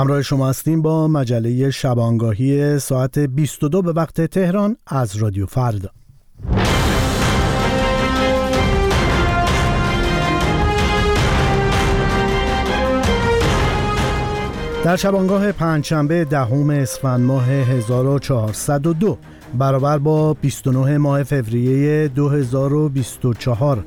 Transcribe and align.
همراه 0.00 0.22
شما 0.22 0.48
هستیم 0.48 0.82
با 0.82 1.08
مجله 1.08 1.70
شبانگاهی 1.70 2.78
ساعت 2.78 3.18
22 3.18 3.82
به 3.82 3.92
وقت 3.92 4.20
تهران 4.20 4.76
از 4.86 5.16
رادیو 5.16 5.46
فردا. 5.46 5.88
در 14.84 14.96
شبانگاه 14.96 15.52
پنجشنبه 15.52 16.24
دهم 16.24 16.70
اسفند 16.70 17.20
ماه 17.20 17.50
1402 17.50 19.18
برابر 19.58 19.98
با 19.98 20.34
29 20.34 20.98
ماه 20.98 21.22
فوریه 21.22 22.08
2024 22.08 23.84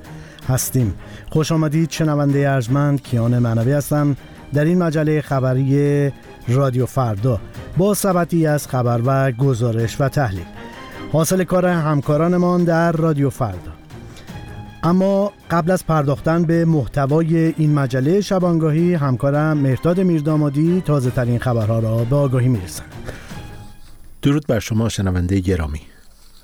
هستیم. 0.49 0.93
خوش 1.29 1.51
آمدید 1.51 1.91
شنونده 1.91 2.49
ارجمند 2.49 3.01
کیان 3.01 3.39
معنوی 3.39 3.71
هستم. 3.71 4.15
در 4.53 4.65
این 4.65 4.83
مجله 4.83 5.21
خبری 5.21 6.11
رادیو 6.47 6.85
فردا 6.85 7.41
با 7.77 7.93
سبتی 7.93 8.47
از 8.47 8.67
خبر 8.67 9.01
و 9.05 9.31
گزارش 9.31 10.01
و 10.01 10.09
تحلیل. 10.09 10.45
حاصل 11.11 11.43
کار 11.43 11.65
همکارانمان 11.65 12.63
در 12.63 12.91
رادیو 12.91 13.29
فردا. 13.29 13.71
اما 14.83 15.31
قبل 15.51 15.71
از 15.71 15.85
پرداختن 15.85 16.43
به 16.43 16.65
محتوای 16.65 17.53
این 17.57 17.73
مجله 17.73 18.21
شبانگاهی 18.21 18.93
همکارم 18.93 19.57
مرداد 19.57 19.99
میردامادی 19.99 20.83
تازه 20.85 21.09
ترین 21.09 21.39
خبرها 21.39 21.79
را 21.79 21.97
به 22.03 22.15
آگاهی 22.15 22.47
می‌رسند 22.47 22.85
درود 24.21 24.47
بر 24.47 24.59
شما 24.59 24.89
شنونده 24.89 25.39
گرامی. 25.39 25.81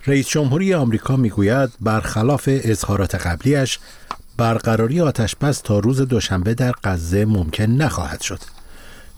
رئیس 0.07 0.27
جمهوری 0.27 0.73
آمریکا 0.73 1.15
می‌گوید 1.15 1.69
برخلاف 1.81 2.49
اظهارات 2.51 3.15
قبلیش 3.15 3.79
برقراری 4.39 5.01
آتشبس 5.01 5.61
تا 5.61 5.79
روز 5.79 6.01
دوشنبه 6.01 6.53
در 6.53 6.73
غزه 6.83 7.25
ممکن 7.25 7.63
نخواهد 7.63 8.21
شد. 8.21 8.39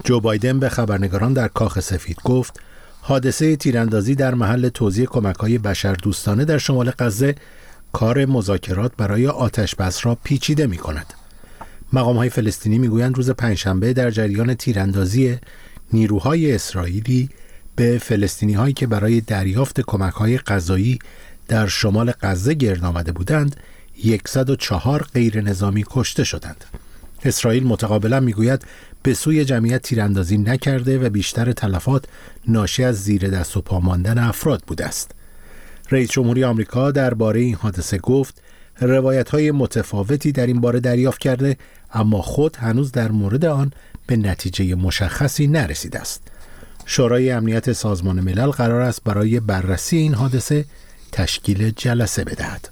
جو 0.04 0.20
بایدن 0.20 0.60
به 0.60 0.70
خبرنگاران 0.70 1.34
در 1.34 1.48
کاخ 1.48 1.80
سفید 1.80 2.18
گفت 2.24 2.60
حادثه 3.02 3.56
تیراندازی 3.56 4.16
در 4.16 4.34
محل 4.34 4.70
توزیع 4.70 5.06
کمک 5.06 5.36
های 5.36 5.58
بشر 5.58 5.94
دوستانه 5.94 6.46
در 6.46 6.58
شمال 6.58 6.92
غزه 7.00 7.36
کار 7.94 8.26
مذاکرات 8.26 8.92
برای 8.98 9.28
آتشبس 9.28 10.06
را 10.06 10.18
پیچیده 10.24 10.68
می 10.68 10.78
کند. 10.78 11.14
مقام 11.94 12.18
های 12.18 12.30
فلسطینی 12.30 12.78
می‌گویند 12.78 13.18
روز 13.18 13.30
پنجشنبه 13.30 13.94
در 13.94 14.12
جریان 14.12 14.54
تیراندازی 14.54 15.38
نیروهای 15.94 16.56
اسرائیلی 16.56 17.30
به 17.76 17.98
فلسطینی 17.98 18.54
هایی 18.54 18.74
که 18.74 18.88
برای 18.88 19.22
دریافت 19.22 19.82
کمک 19.82 20.14
های 20.14 20.38
غذایی 20.38 21.00
در 21.48 21.68
شمال 21.68 22.14
غزه 22.22 22.54
گرد 22.54 22.86
آمده 22.86 23.12
بودند 23.12 23.56
104 24.26 25.06
غیر 25.14 25.42
نظامی 25.42 25.86
کشته 25.90 26.24
شدند. 26.24 26.66
اسرائیل 27.24 27.68
متقابلا 27.68 28.20
می‌گوید 28.20 28.66
به 29.04 29.14
سوی 29.14 29.46
جمعیت 29.46 29.82
تیراندازی 29.82 30.38
نکرده 30.38 31.00
و 31.00 31.10
بیشتر 31.10 31.52
تلفات 31.52 32.06
ناشی 32.48 32.84
از 32.84 33.04
زیر 33.04 33.30
دست 33.30 33.58
و 33.58 33.62
پا 33.62 33.80
ماندن 33.80 34.18
افراد 34.18 34.64
بوده 34.68 34.86
است. 34.86 35.12
رئیس 35.92 36.12
جمهوری 36.12 36.44
آمریکا 36.44 36.92
درباره 36.92 37.40
این 37.40 37.56
حادثه 37.56 37.98
گفت 37.98 38.42
روایت 38.82 39.30
های 39.30 39.52
متفاوتی 39.52 40.32
در 40.32 40.48
این 40.48 40.62
باره 40.62 40.80
دریافت 40.80 41.20
کرده 41.20 41.58
اما 41.94 42.22
خود 42.22 42.56
هنوز 42.56 42.92
در 42.92 43.12
مورد 43.12 43.46
آن 43.46 43.72
به 44.08 44.18
نتیجه 44.18 44.76
مشخصی 44.76 45.48
نرسیده 45.48 46.00
است. 46.00 46.22
شورای 46.86 47.32
امنیت 47.32 47.74
سازمان 47.74 48.20
ملل 48.20 48.50
قرار 48.50 48.82
است 48.82 49.04
برای 49.04 49.40
بررسی 49.40 49.98
این 49.98 50.14
حادثه 50.14 50.66
تشکیل 51.12 51.70
جلسه 51.70 52.24
بدهد. 52.24 52.70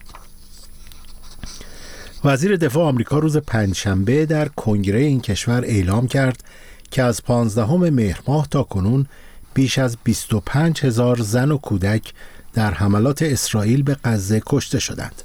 وزیر 2.24 2.56
دفاع 2.56 2.84
آمریکا 2.88 3.20
روز 3.20 3.38
پنجشنبه 3.38 4.26
در 4.26 4.48
کنگره 4.48 5.00
این 5.00 5.22
کشور 5.22 5.66
اعلام 5.66 6.08
کرد 6.08 6.44
که 6.92 7.04
از 7.04 7.24
15 7.24 7.72
مهر 7.74 8.20
ماه 8.28 8.48
تا 8.52 8.64
کنون 8.64 9.06
بیش 9.54 9.78
از 9.78 9.98
25 10.04 10.86
هزار 10.86 11.22
زن 11.22 11.52
و 11.52 11.58
کودک 11.58 12.14
در 12.54 12.74
حملات 12.74 13.22
اسرائیل 13.22 13.84
به 13.84 13.98
غزه 14.04 14.42
کشته 14.46 14.80
شدند. 14.80 15.22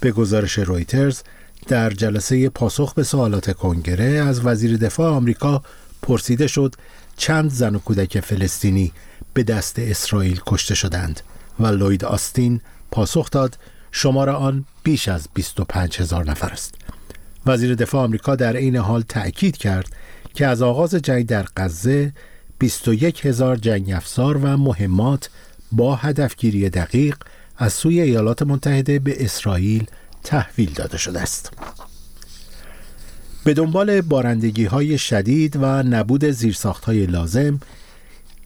به 0.00 0.12
گزارش 0.12 0.58
رویترز 0.58 1.22
در 1.68 1.90
جلسه 1.90 2.48
پاسخ 2.48 2.94
به 2.94 3.02
سوالات 3.02 3.52
کنگره 3.52 4.04
از 4.04 4.46
وزیر 4.46 4.76
دفاع 4.76 5.12
آمریکا 5.12 5.62
پرسیده 6.02 6.46
شد 6.46 6.74
چند 7.16 7.50
زن 7.50 7.74
و 7.74 7.78
کودک 7.78 8.20
فلسطینی 8.20 8.92
به 9.34 9.42
دست 9.42 9.78
اسرائیل 9.78 10.40
کشته 10.46 10.74
شدند 10.74 11.20
و 11.60 11.66
لوید 11.66 12.04
آستین 12.04 12.60
پاسخ 12.90 13.30
داد 13.30 13.58
شمار 13.92 14.30
آن 14.30 14.64
بیش 14.86 15.08
از 15.08 15.28
25 15.34 16.00
هزار 16.00 16.30
نفر 16.30 16.48
است. 16.48 16.74
وزیر 17.46 17.74
دفاع 17.74 18.04
آمریکا 18.04 18.36
در 18.36 18.56
عین 18.56 18.76
حال 18.76 19.02
تأکید 19.02 19.56
کرد 19.56 19.86
که 20.34 20.46
از 20.46 20.62
آغاز 20.62 20.94
جنگ 20.94 21.26
در 21.26 21.46
غزه 21.56 22.12
21 22.58 23.26
هزار 23.26 23.56
جنگ 23.56 23.92
افزار 23.92 24.36
و 24.36 24.56
مهمات 24.56 25.30
با 25.72 25.96
هدفگیری 25.96 26.70
دقیق 26.70 27.16
از 27.56 27.72
سوی 27.72 28.00
ایالات 28.00 28.42
متحده 28.42 28.98
به 28.98 29.24
اسرائیل 29.24 29.86
تحویل 30.24 30.72
داده 30.72 30.98
شده 30.98 31.20
است. 31.20 31.52
به 33.44 33.54
دنبال 33.54 34.00
بارندگی 34.00 34.64
های 34.64 34.98
شدید 34.98 35.56
و 35.56 35.82
نبود 35.82 36.24
زیرساخت 36.24 36.84
های 36.84 37.06
لازم 37.06 37.60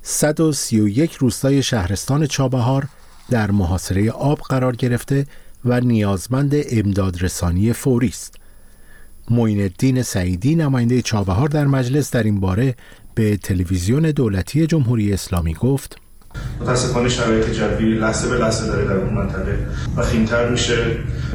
131 0.03 1.13
روستای 1.13 1.63
شهرستان 1.63 2.27
چابهار 2.27 2.89
در 3.31 3.51
محاصره 3.51 4.11
آب 4.11 4.39
قرار 4.39 4.77
گرفته 4.77 5.27
و 5.65 5.81
نیازمند 5.81 6.55
امدادرسانی 6.71 7.73
فوری 7.73 8.09
است. 8.09 8.35
معین 9.31 9.61
الدین 9.61 10.03
سعیدی 10.03 10.55
نماینده 10.55 11.03
چابهار 11.03 11.49
در 11.49 11.67
مجلس 11.67 12.11
در 12.11 12.23
این 12.23 12.41
باره 12.41 12.75
به 13.15 13.37
تلویزیون 13.37 14.11
دولتی 14.11 14.67
جمهوری 14.67 15.13
اسلامی 15.13 15.55
گفت 15.55 15.97
متاسفانه 16.61 17.09
شرایط 17.09 17.51
جوی 17.51 17.95
لحظه 17.95 18.29
به 18.29 18.39
لحظه 18.39 18.67
داره 18.67 18.85
در 18.85 18.97
اون 18.97 19.15
منطقه 19.15 19.59
و 19.97 20.03
خیمتر 20.03 20.49
میشه 20.49 20.77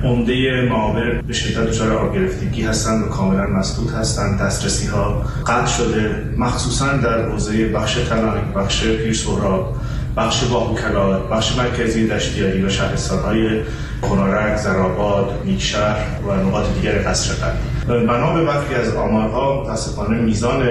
عمده 0.04 0.66
معابر 0.70 1.22
به 1.22 1.34
شدت 1.34 1.68
دچار 1.68 1.92
آب 1.92 2.16
گرفتگی 2.16 2.62
هستند 2.62 3.04
و 3.04 3.08
کاملا 3.08 3.48
مسدود 3.48 3.90
هستند 3.90 4.40
دسترسی 4.40 4.88
ها 4.88 5.26
قطع 5.48 5.66
شده 5.66 6.24
مخصوصا 6.38 6.98
در 6.98 7.30
حوزه 7.30 7.70
بخش 7.70 7.94
تلانک 7.94 8.54
بخش 8.54 8.84
پیرسورا 8.84 9.74
بخش 10.18 10.44
باهوکلا 10.44 11.20
بخش 11.20 11.58
مرکزی 11.58 12.08
دشتیاری 12.08 12.64
و 12.64 12.70
شهرستانهای 12.70 13.62
کنارک، 14.02 14.58
زراباد، 14.58 15.42
نیکشهر 15.46 16.22
و 16.28 16.36
نقاط 16.36 16.66
دیگر 16.74 17.10
قصر 17.10 17.34
قلبی 17.34 18.06
بنا 18.06 18.34
به 18.34 18.46
برخی 18.46 18.74
از 18.74 18.96
آمارها 18.96 19.64
متاسفانه 19.64 20.22
میزان 20.22 20.64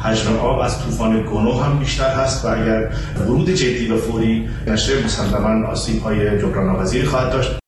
حجم 0.00 0.36
آب 0.36 0.58
از 0.58 0.82
طوفان 0.82 1.22
گنو 1.22 1.60
هم 1.60 1.78
بیشتر 1.78 2.14
هست 2.14 2.44
و 2.44 2.48
اگر 2.48 2.90
ورود 3.20 3.50
جدی 3.50 3.90
و 3.90 3.96
فوری 3.96 4.48
نشه 4.66 5.04
مسلما 5.04 5.66
آسیب 5.66 6.02
های 6.02 6.38
جبران 6.38 7.04
خواهد 7.04 7.32
داشت. 7.32 7.58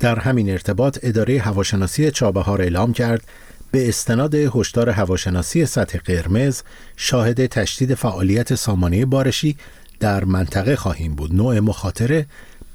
در 0.00 0.18
همین 0.18 0.50
ارتباط 0.50 0.98
اداره 1.02 1.38
هواشناسی 1.38 2.10
چابهار 2.10 2.62
اعلام 2.62 2.92
کرد 2.92 3.22
به 3.70 3.88
استناد 3.88 4.34
هشدار 4.34 4.90
هواشناسی 4.90 5.66
سطح 5.66 5.98
قرمز 5.98 6.62
شاهد 6.96 7.46
تشدید 7.46 7.94
فعالیت 7.94 8.54
سامانه 8.54 9.06
بارشی 9.06 9.56
در 10.00 10.24
منطقه 10.24 10.76
خواهیم 10.76 11.14
بود. 11.14 11.34
نوع 11.34 11.60
مخاطره 11.60 12.26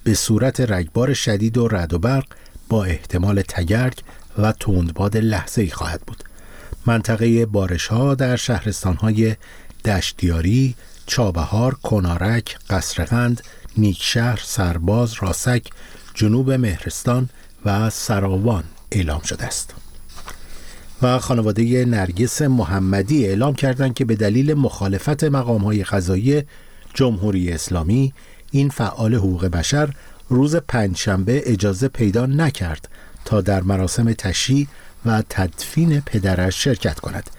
به 0.03 0.13
صورت 0.13 0.61
رگبار 0.61 1.13
شدید 1.13 1.57
و 1.57 1.67
رد 1.67 1.93
و 1.93 1.99
برق 1.99 2.25
با 2.69 2.85
احتمال 2.85 3.41
تگرگ 3.41 3.99
و 4.37 4.51
تندباد 4.51 5.17
لحظه 5.17 5.61
ای 5.61 5.69
خواهد 5.69 6.01
بود 6.01 6.23
منطقه 6.85 7.45
بارش 7.45 7.87
ها 7.87 8.15
در 8.15 8.35
شهرستان 8.35 8.95
های 8.95 9.35
دشتیاری، 9.85 10.75
چابهار، 11.05 11.73
کنارک، 11.73 12.57
قصرقند، 12.69 13.41
نیکشهر، 13.77 14.39
سرباز، 14.43 15.13
راسک، 15.21 15.63
جنوب 16.13 16.51
مهرستان 16.51 17.29
و 17.65 17.89
سراوان 17.89 18.63
اعلام 18.91 19.21
شده 19.21 19.45
است. 19.45 19.73
و 21.01 21.19
خانواده 21.19 21.85
نرگس 21.85 22.41
محمدی 22.41 23.25
اعلام 23.25 23.55
کردند 23.55 23.93
که 23.93 24.05
به 24.05 24.15
دلیل 24.15 24.53
مخالفت 24.53 25.23
مقام 25.23 25.61
های 25.61 25.83
غذایی 25.83 26.43
جمهوری 26.93 27.51
اسلامی 27.51 28.13
این 28.55 28.69
فعال 28.69 29.15
حقوق 29.15 29.45
بشر 29.45 29.93
روز 30.29 30.55
پنجشنبه 30.55 31.51
اجازه 31.51 31.87
پیدا 31.87 32.25
نکرد 32.25 32.89
تا 33.25 33.41
در 33.41 33.61
مراسم 33.61 34.13
تشییع 34.13 34.67
و 35.05 35.23
تدفین 35.29 35.99
پدرش 35.99 36.63
شرکت 36.63 36.99
کند. 36.99 37.29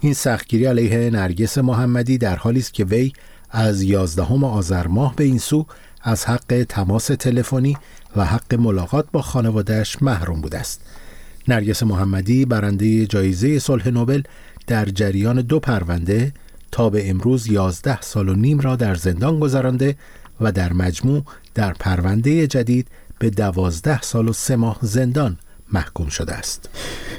این 0.00 0.14
سختگیری 0.14 0.64
علیه 0.64 1.10
نرگس 1.10 1.58
محمدی 1.58 2.18
در 2.18 2.36
حالی 2.36 2.60
است 2.60 2.74
که 2.74 2.84
وی 2.84 3.12
از 3.50 3.82
یازدهم 3.82 4.44
آذر 4.44 4.86
ماه 4.86 5.16
به 5.16 5.24
این 5.24 5.38
سو 5.38 5.66
از 6.02 6.24
حق 6.24 6.66
تماس 6.68 7.06
تلفنی 7.06 7.76
و 8.16 8.24
حق 8.24 8.54
ملاقات 8.54 9.06
با 9.12 9.22
خانوادهش 9.22 9.96
محروم 10.00 10.40
بوده 10.40 10.58
است. 10.58 10.80
نرگس 11.48 11.82
محمدی 11.82 12.44
برنده 12.44 13.06
جایزه 13.06 13.58
صلح 13.58 13.88
نوبل 13.88 14.22
در 14.66 14.84
جریان 14.84 15.40
دو 15.40 15.60
پرونده 15.60 16.32
تا 16.72 16.90
به 16.90 17.10
امروز 17.10 17.46
11 17.46 18.00
سال 18.00 18.28
و 18.28 18.34
نیم 18.34 18.60
را 18.60 18.76
در 18.76 18.94
زندان 18.94 19.40
گذرانده 19.40 19.96
و 20.42 20.52
در 20.52 20.72
مجموع 20.72 21.22
در 21.54 21.72
پرونده 21.72 22.46
جدید 22.46 22.88
به 23.18 23.30
دوازده 23.30 24.00
سال 24.00 24.28
و 24.28 24.32
سه 24.32 24.56
ماه 24.56 24.78
زندان 24.82 25.38
محکوم 25.72 26.08
شده 26.08 26.32
است. 26.32 26.68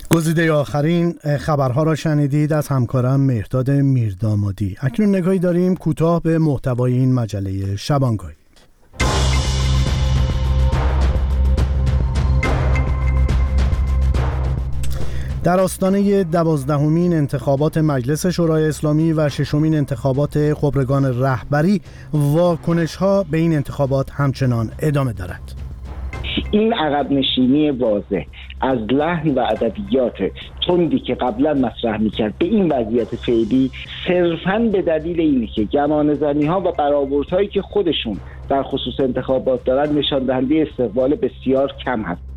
گزیده 0.09 0.51
آخرین 0.51 1.13
خبرها 1.39 1.83
را 1.83 1.95
شنیدید 1.95 2.53
از 2.53 2.67
همکارم 2.67 3.21
مهداد 3.21 3.71
میردامادی. 3.71 4.77
اکنون 4.81 5.15
نگاهی 5.15 5.39
داریم 5.39 5.75
کوتاه 5.75 6.21
به 6.21 6.37
محتوای 6.37 6.93
این 6.93 7.13
مجله 7.13 7.75
شبانگاهی. 7.75 8.35
در 15.43 15.59
آستانه 15.59 16.23
دوازدهمین 16.23 17.13
انتخابات 17.13 17.77
مجلس 17.77 18.25
شورای 18.25 18.67
اسلامی 18.67 19.13
و 19.13 19.29
ششمین 19.29 19.75
انتخابات 19.75 20.53
خبرگان 20.53 21.21
رهبری 21.23 21.81
واکنش 22.13 22.95
ها 22.95 23.25
به 23.31 23.37
این 23.37 23.53
انتخابات 23.53 24.11
همچنان 24.11 24.71
ادامه 24.79 25.13
دارد. 25.13 25.55
این 26.51 26.73
عقب 26.73 27.11
نشینی 27.11 27.71
واضح 27.71 28.23
از 28.61 28.77
لحن 28.77 29.29
و 29.29 29.39
ادبیات 29.39 30.17
تندی 30.67 30.99
که 30.99 31.15
قبلا 31.15 31.53
مطرح 31.53 32.01
می‌کرد 32.01 32.33
به 32.39 32.45
این 32.45 32.71
وضعیت 32.71 33.15
فعلی 33.15 33.71
صرفا 34.07 34.69
به 34.71 34.81
دلیل 34.81 35.19
اینه 35.19 35.47
که 35.47 35.63
گمان 35.63 36.17
ها 36.47 36.59
و 36.59 36.71
برآوردهایی 36.71 37.47
که 37.47 37.61
خودشون 37.61 38.17
در 38.49 38.63
خصوص 38.63 38.99
انتخابات 38.99 39.63
دارن 39.63 39.95
نشان 39.95 40.25
دهنده 40.25 40.67
استقبال 40.71 41.15
بسیار 41.15 41.73
کم 41.85 42.01
هست. 42.01 42.32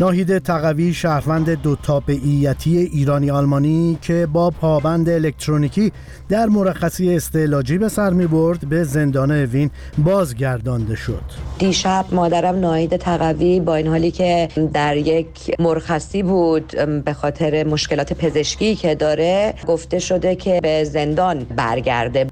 ناهید 0.00 0.38
تقوی 0.38 0.94
شهروند 0.94 1.50
دو 1.50 1.76
تابعیتی 1.76 2.78
ایرانی 2.78 3.30
آلمانی 3.30 3.98
که 4.02 4.28
با 4.32 4.50
پابند 4.50 5.08
الکترونیکی 5.08 5.92
در 6.28 6.46
مرخصی 6.46 7.14
استعلاجی 7.14 7.78
به 7.78 7.88
سر 7.88 8.10
می 8.10 8.26
برد 8.26 8.68
به 8.68 8.84
زندان 8.84 9.30
وین 9.30 9.70
بازگردانده 9.98 10.96
شد. 10.96 11.22
دیشب 11.58 12.04
مادرم 12.12 12.60
ناهید 12.60 12.96
تقوی 12.96 13.60
با 13.60 13.74
این 13.74 13.86
حالی 13.86 14.10
که 14.10 14.48
در 14.72 14.96
یک 14.96 15.54
مرخصی 15.58 16.22
بود 16.22 16.66
به 17.04 17.12
خاطر 17.12 17.64
مشکلات 17.66 18.12
پزشکی 18.12 18.74
که 18.74 18.94
داره 18.94 19.54
گفته 19.66 19.98
شده 19.98 20.36
که 20.36 20.60
به 20.62 20.84
زندان 20.84 21.38
برگرده. 21.38 22.26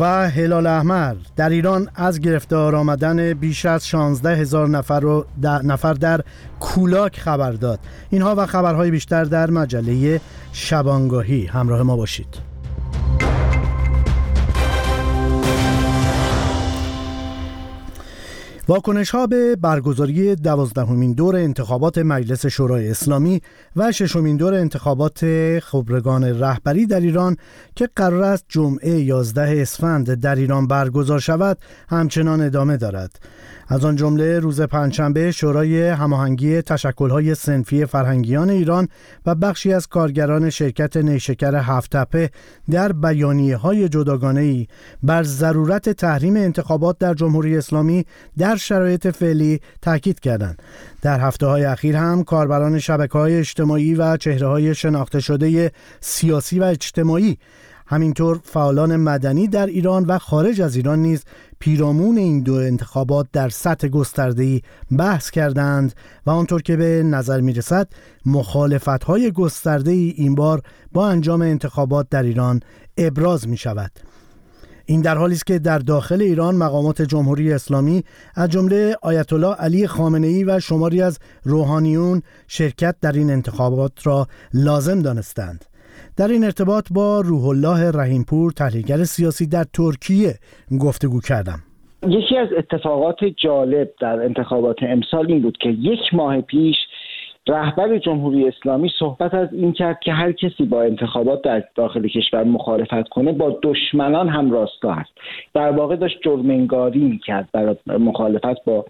و 0.00 0.30
هلال 0.30 0.66
احمر 0.66 1.14
در 1.36 1.48
ایران 1.48 1.88
از 1.94 2.20
گرفتار 2.20 2.76
آمدن 2.76 3.32
بیش 3.34 3.66
از 3.66 3.88
16 3.88 4.36
هزار 4.36 4.68
نفر, 4.68 5.00
رو 5.00 5.26
نفر 5.42 5.94
در 5.94 6.20
کولاک 6.60 7.20
خبر 7.20 7.52
داد. 7.52 7.80
اینها 8.10 8.34
و 8.38 8.46
خبرهای 8.46 8.90
بیشتر 8.90 9.24
در 9.24 9.50
مجله 9.50 10.20
شبانگاهی. 10.52 11.46
همراه 11.46 11.82
ما 11.82 11.96
باشید. 11.96 12.53
واکنش 18.68 19.10
ها 19.10 19.26
به 19.26 19.56
برگزاری 19.56 20.36
دوازدهمین 20.36 21.12
دور 21.12 21.36
انتخابات 21.36 21.98
مجلس 21.98 22.46
شورای 22.46 22.90
اسلامی 22.90 23.42
و 23.76 23.92
ششمین 23.92 24.36
دور 24.36 24.54
انتخابات 24.54 25.24
خبرگان 25.58 26.24
رهبری 26.24 26.86
در 26.86 27.00
ایران 27.00 27.36
که 27.76 27.88
قرار 27.96 28.22
است 28.22 28.44
جمعه 28.48 29.00
11 29.00 29.62
اسفند 29.62 30.14
در 30.14 30.34
ایران 30.34 30.66
برگزار 30.66 31.18
شود 31.18 31.58
همچنان 31.88 32.40
ادامه 32.40 32.76
دارد. 32.76 33.20
از 33.68 33.84
آن 33.84 33.96
جمله 33.96 34.38
روز 34.38 34.60
پنجشنبه 34.60 35.30
شورای 35.30 35.88
هماهنگی 35.88 36.62
تشکل‌های 36.62 37.34
سنفی 37.34 37.86
فرهنگیان 37.86 38.50
ایران 38.50 38.88
و 39.26 39.34
بخشی 39.34 39.72
از 39.72 39.86
کارگران 39.86 40.50
شرکت 40.50 40.96
نیشکر 40.96 41.54
هفتپه 41.54 42.30
در 42.70 42.92
بیانیه 42.92 43.56
های 43.56 43.88
جداگانه 43.88 44.40
ای 44.40 44.66
بر 45.02 45.22
ضرورت 45.22 45.88
تحریم 45.88 46.36
انتخابات 46.36 46.98
در 46.98 47.14
جمهوری 47.14 47.56
اسلامی 47.56 48.06
در 48.38 48.53
شرایط 48.56 49.06
فعلی 49.06 49.60
تاکید 49.82 50.20
کردند. 50.20 50.62
در 51.02 51.20
هفته 51.20 51.46
های 51.46 51.64
اخیر 51.64 51.96
هم 51.96 52.24
کاربران 52.24 52.78
شبکه 52.78 53.18
های 53.18 53.38
اجتماعی 53.38 53.94
و 53.94 54.16
چهره 54.16 54.46
های 54.46 54.74
شناخته 54.74 55.20
شده 55.20 55.72
سیاسی 56.00 56.58
و 56.58 56.64
اجتماعی 56.64 57.38
همینطور 57.86 58.40
فعالان 58.44 58.96
مدنی 58.96 59.48
در 59.48 59.66
ایران 59.66 60.04
و 60.04 60.18
خارج 60.18 60.60
از 60.60 60.76
ایران 60.76 60.98
نیز 60.98 61.24
پیرامون 61.58 62.18
این 62.18 62.42
دو 62.42 62.54
انتخابات 62.54 63.26
در 63.32 63.48
سطح 63.48 63.88
گسترده‌ای 63.88 64.60
بحث 64.98 65.30
کردند 65.30 65.94
و 66.26 66.30
آنطور 66.30 66.62
که 66.62 66.76
به 66.76 67.02
نظر 67.02 67.40
می 67.40 67.52
رسد 67.52 67.88
مخالفت 68.26 69.04
های 69.04 69.30
گسترده 69.32 69.90
ای 69.90 70.14
این 70.16 70.34
بار 70.34 70.62
با 70.92 71.08
انجام 71.08 71.42
انتخابات 71.42 72.08
در 72.10 72.22
ایران 72.22 72.60
ابراز 72.96 73.48
می 73.48 73.56
شود. 73.56 73.90
این 74.86 75.00
در 75.00 75.16
حالی 75.16 75.34
است 75.34 75.46
که 75.46 75.58
در 75.58 75.78
داخل 75.78 76.22
ایران 76.22 76.54
مقامات 76.54 77.02
جمهوری 77.02 77.52
اسلامی 77.52 78.02
از 78.34 78.50
جمله 78.50 78.96
آیت 79.02 79.32
الله 79.32 79.54
علی 79.54 79.86
خامنه 79.86 80.26
ای 80.26 80.44
و 80.44 80.60
شماری 80.60 81.02
از 81.02 81.18
روحانیون 81.44 82.22
شرکت 82.48 82.96
در 83.02 83.12
این 83.12 83.30
انتخابات 83.30 84.06
را 84.06 84.26
لازم 84.54 85.02
دانستند. 85.02 85.64
در 86.16 86.28
این 86.28 86.44
ارتباط 86.44 86.88
با 86.92 87.20
روح 87.20 87.44
الله 87.44 87.90
رحیمپور 87.90 88.52
تحلیلگر 88.52 89.04
سیاسی 89.04 89.46
در 89.46 89.64
ترکیه 89.72 90.34
گفتگو 90.80 91.20
کردم 91.20 91.58
یکی 92.08 92.36
از 92.36 92.48
اتفاقات 92.58 93.24
جالب 93.24 93.90
در 94.00 94.24
انتخابات 94.24 94.76
امسال 94.82 95.26
این 95.26 95.42
بود 95.42 95.56
که 95.60 95.68
یک 95.68 96.00
ماه 96.12 96.40
پیش 96.40 96.76
رهبر 97.48 97.98
جمهوری 97.98 98.48
اسلامی 98.48 98.90
صحبت 98.98 99.34
از 99.34 99.48
این 99.52 99.72
کرد 99.72 100.00
که 100.00 100.12
هر 100.12 100.32
کسی 100.32 100.64
با 100.64 100.82
انتخابات 100.82 101.42
در 101.42 101.64
داخل 101.74 102.08
کشور 102.08 102.44
مخالفت 102.44 103.08
کنه 103.08 103.32
با 103.32 103.58
دشمنان 103.62 104.28
هم 104.28 104.50
راستا 104.50 104.92
است. 104.92 105.10
در 105.54 105.70
واقع 105.70 105.96
داشت 105.96 106.18
جرمنگاری 106.24 107.00
می‌کرد 107.00 107.48
برای 107.52 107.76
مخالفت 107.86 108.64
با 108.64 108.84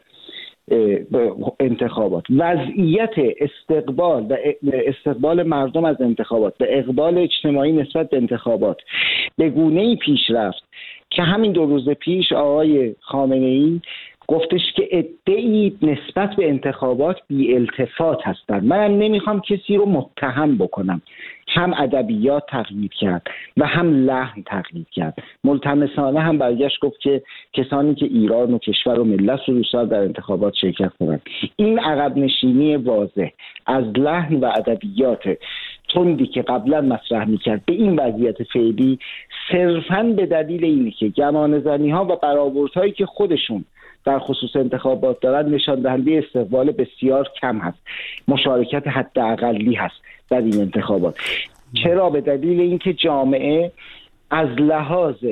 انتخابات. 1.61 2.25
وضعیت 2.31 3.15
استقبال 3.41 4.23
و 4.23 4.37
استقبال 4.63 5.43
مردم 5.43 5.85
از 5.85 6.01
انتخابات 6.01 6.59
به 6.59 6.79
اقبال 6.79 7.19
اجتماعی 7.19 7.73
نسبت 7.73 8.11
به 8.11 8.17
انتخابات 8.17 8.77
به 9.37 9.51
گونه 9.51 9.81
ای 9.81 9.97
پیش 9.97 10.31
رفت 10.31 10.63
که 11.11 11.23
همین 11.23 11.53
دو 11.53 11.67
روز 11.67 11.89
پیش 11.89 12.33
آقای 12.33 12.95
خامنه 13.01 13.47
ای 13.47 13.81
گفتش 14.29 14.73
که 14.77 14.89
ادعی 14.91 15.79
نسبت 15.83 16.37
به 16.37 16.49
انتخابات 16.49 17.17
بی 17.29 17.55
التفات 17.55 18.19
هستند 18.27 18.65
منم 18.65 18.99
نمی‌خوام 18.99 19.41
کسی 19.41 19.77
رو 19.77 19.87
متهم 19.87 20.59
بکنم. 20.59 21.03
هم 21.49 21.75
ادبیات 21.75 22.43
تغییر 22.49 22.91
کرد 23.01 23.23
و 23.57 23.67
هم 23.67 24.07
لحن 24.07 24.43
تغییر 24.43 24.87
کرد. 24.93 25.15
ملتمسانه 25.45 26.21
هم 26.21 26.39
برگشت 26.39 26.81
گفت 26.81 27.01
که 27.01 27.23
کسانی 27.53 27.95
که 27.95 28.07
ایران 28.07 28.55
و 28.55 28.59
کشور 28.59 29.01
و 29.01 29.05
ملت 29.05 29.41
رو 29.49 29.55
دوست 29.55 29.73
در 29.73 30.01
انتخابات 30.01 30.55
شرکت 30.55 30.93
کنند 31.01 31.23
این 31.57 31.79
عقب 31.79 32.17
نشینی 32.17 32.77
واضح 32.77 33.29
از 33.67 33.85
لحن 33.85 34.37
و 34.37 34.45
ادبیات 34.45 35.39
تندی 35.95 36.27
که 36.27 36.43
قبلا 36.43 36.81
مطرح 36.81 37.25
می‌کرد 37.29 37.63
به 37.67 37.73
این 37.73 37.99
وضعیت 37.99 38.43
فعلی 38.43 38.99
صرفا 39.53 40.03
به 40.03 40.27
دلیل 40.27 40.65
اینه 40.65 40.91
که 40.91 41.09
گمان 41.09 41.55
ها 41.91 42.05
و 42.05 42.17
برآوردهایی 42.23 42.93
که 42.93 43.07
خودشون 43.07 43.65
در 44.05 44.19
خصوص 44.19 44.57
انتخابات 44.57 45.21
دارن 45.21 45.49
نشان 45.55 45.81
دهنده 45.81 46.23
استقبال 46.27 46.73
بسیار 46.73 47.29
کم 47.41 47.59
هست. 47.59 47.79
مشارکت 48.29 48.89
حداقلی 48.89 49.75
هست 49.75 49.95
در 50.31 50.41
این 50.41 50.61
انتخابات. 50.61 51.17
چرا؟ 51.83 52.11
به 52.11 52.21
دلیل 52.21 52.61
اینکه 52.61 52.93
جامعه 52.93 53.73
از 54.31 54.49
لحاظ 54.49 55.25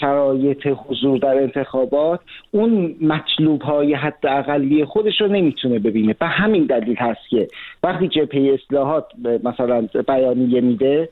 شرایط 0.00 0.66
حضور 0.66 1.18
در 1.18 1.42
انتخابات 1.42 2.20
اون 2.50 2.96
مطلوب 3.00 3.62
های 3.62 3.94
حد 3.94 4.26
اقلی 4.26 4.84
خودش 4.84 5.20
رو 5.20 5.28
نمی‌تونه 5.28 5.78
ببینه. 5.78 6.12
به 6.12 6.26
همین 6.26 6.64
دلیل 6.64 6.96
هست 6.96 7.28
که 7.30 7.48
وقتی 7.82 8.08
جبهه 8.08 8.54
اصلاحات 8.54 9.06
مثلا 9.44 9.88
بیانیه 10.08 10.60
میده 10.60 11.08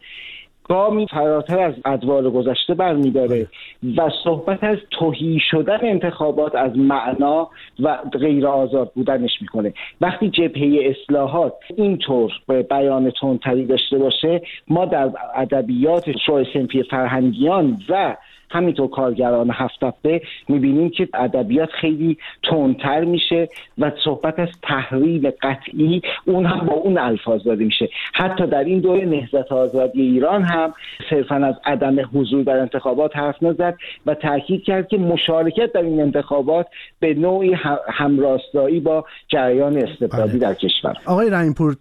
گامی 0.68 1.06
فراتر 1.06 1.60
از 1.60 1.74
ادوار 1.84 2.30
گذشته 2.30 2.74
برمیداره 2.74 3.48
و 3.96 4.10
صحبت 4.24 4.64
از 4.64 4.78
توهی 4.90 5.38
شدن 5.50 5.78
انتخابات 5.82 6.54
از 6.54 6.76
معنا 6.76 7.50
و 7.80 7.98
غیر 8.12 8.46
آزاد 8.46 8.92
بودنش 8.94 9.30
می‌کنه. 9.40 9.74
وقتی 10.00 10.30
جبهه 10.30 10.94
اصلاحات 10.94 11.54
اینطور 11.76 12.32
به 12.46 12.62
بیان 12.62 13.12
تندتری 13.20 13.66
داشته 13.66 13.98
باشه 13.98 14.42
ما 14.68 14.84
در 14.84 15.10
ادبیات 15.34 16.18
شوع 16.26 16.44
سنفی 16.52 16.82
فرهنگیان 16.82 17.78
و 17.88 18.16
همینطور 18.52 18.90
کارگران 18.90 19.50
هفتفته 19.50 20.20
می‌بینیم 20.48 20.90
که 20.90 21.08
ادبیات 21.14 21.68
خیلی 21.80 22.18
تندتر 22.50 23.04
میشه 23.04 23.48
و 23.78 23.92
صحبت 24.04 24.38
از 24.38 24.48
تحریم 24.62 25.30
قطعی 25.42 26.02
اون 26.24 26.46
هم 26.46 26.66
با 26.66 26.72
اون 26.74 26.98
الفاظ 26.98 27.42
داده 27.42 27.64
میشه. 27.64 27.88
حتی 28.14 28.46
در 28.46 28.64
این 28.64 28.80
دوره 28.80 29.04
نهضت 29.04 29.52
آزادی 29.52 30.02
ایران 30.02 30.42
هم 30.42 30.74
صرفا 31.10 31.34
از 31.34 31.54
عدم 31.64 31.96
حضور 32.14 32.44
در 32.44 32.58
انتخابات 32.58 33.16
حرف 33.16 33.42
نزد 33.42 33.74
و 34.06 34.14
تاکید 34.14 34.62
کرد 34.62 34.88
که 34.88 34.98
مشارکت 34.98 35.72
در 35.72 35.82
این 35.82 36.00
انتخابات 36.00 36.66
به 37.00 37.14
نوعی 37.14 37.56
همراستایی 37.88 38.80
با 38.80 39.04
جریان 39.28 39.76
استبدادی 39.76 40.38
بله. 40.38 40.38
در 40.38 40.54
کشور. 40.54 40.94
آقای 41.06 41.30
رحیمپور 41.30 41.76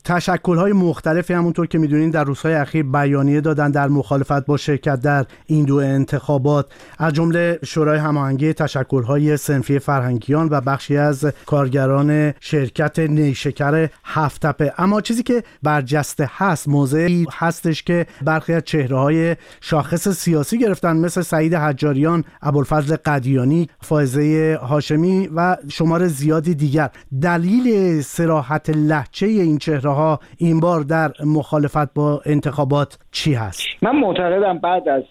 های 0.47 0.73
مختلفی 0.73 1.33
همونطور 1.33 1.67
که 1.67 1.77
می‌دونین 1.77 2.09
در 2.09 2.23
روزهای 2.23 2.53
اخیر 2.53 2.83
بیانیه 2.83 3.41
دادن 3.41 3.71
در 3.71 3.87
مخالفت 3.87 4.45
با 4.45 4.57
شرکت 4.57 5.01
در 5.03 5.25
این 5.47 5.65
دو 5.65 5.75
انتخابات. 5.75 6.60
انتخابات 6.61 6.65
از 6.99 7.13
جمله 7.13 7.59
شورای 7.65 7.99
هماهنگی 7.99 8.53
تشکل‌های 8.53 9.37
سنفی 9.37 9.79
فرهنگیان 9.79 10.47
و 10.51 10.61
بخشی 10.61 10.97
از 10.97 11.33
کارگران 11.45 12.33
شرکت 12.39 12.99
نیشکر 12.99 13.87
هفتپه. 14.03 14.73
اما 14.77 15.01
چیزی 15.01 15.23
که 15.23 15.43
برجسته 15.63 16.29
هست 16.37 16.69
موضعی 16.69 17.27
هستش 17.33 17.83
که 17.83 18.05
برخی 18.25 18.53
از 18.53 18.63
چهره 18.63 19.37
شاخص 19.61 20.07
سیاسی 20.07 20.57
گرفتن 20.57 20.97
مثل 20.97 21.21
سعید 21.21 21.53
حجاریان 21.53 22.23
ابوالفضل 22.41 22.95
قدیانی 23.05 23.67
فائزه 23.81 24.59
هاشمی 24.61 25.29
و 25.35 25.57
شمار 25.69 26.07
زیادی 26.07 26.55
دیگر. 26.55 26.89
دلیل 27.21 28.01
سراحت 28.01 28.69
لحچه 28.69 29.25
این 29.25 29.57
چهره 29.57 29.89
ها 29.89 30.19
این 30.37 30.59
بار 30.59 30.81
در 30.81 31.11
مخالفت 31.25 31.93
با 31.93 32.21
انتخابات 32.25 32.97
چی 33.11 33.33
هست؟ 33.33 33.61
من 33.81 33.95
معتقدم 33.95 34.59
بعد 34.59 34.87
از 34.89 35.03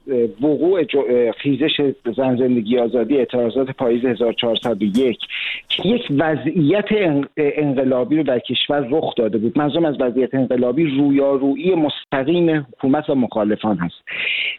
وقوع 0.42 0.84
خیزش 1.42 1.92
زن 2.16 2.36
زندگی 2.36 2.78
آزادی 2.78 3.16
اعتراضات 3.16 3.70
پاییز 3.70 4.04
1401 4.04 5.18
که 5.68 5.88
یک 5.88 6.06
وضعیت 6.10 6.88
انقلابی 7.36 8.16
رو 8.16 8.22
در 8.22 8.38
کشور 8.38 8.86
رخ 8.90 9.14
داده 9.14 9.38
بود. 9.38 9.58
منظورم 9.58 9.84
از 9.84 10.00
وضعیت 10.00 10.34
انقلابی 10.34 10.84
رویارویی 10.84 11.74
مستقیم 11.74 12.50
حکومت 12.50 13.10
و 13.10 13.14
مخالفان 13.14 13.76
هست. 13.76 13.94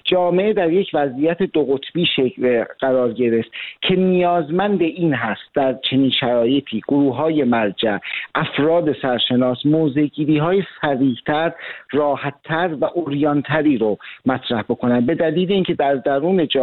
جامعه 0.04 0.54
در 0.54 0.72
یک 0.72 0.90
وضعیت 0.94 1.44
دو 1.44 1.64
قطبی 1.64 2.06
شکل 2.16 2.64
قرار 2.80 3.14
گرفت 3.14 3.50
که 3.82 3.96
نیازمند 3.96 4.82
این 4.82 5.14
هست 5.14 5.42
در 5.56 5.80
چنین 5.90 6.10
شرایطی 6.20 6.82
گروه 6.88 7.16
های 7.16 7.44
مرجع 7.44 7.98
افراد 8.36 8.96
سرشناس 9.02 9.66
موزگیری 9.66 10.38
های 10.38 10.64
سریعتر 10.82 11.52
راحتتر 11.92 12.76
و 12.82 12.86
اوریانتری 12.94 13.78
رو 13.78 13.98
مطرح 14.26 14.62
بکنن 14.62 15.06
به 15.06 15.16
دلیل 15.16 15.52
اینکه 15.52 15.74
در 15.74 15.96
درون 15.96 16.48
جامعه 16.48 16.61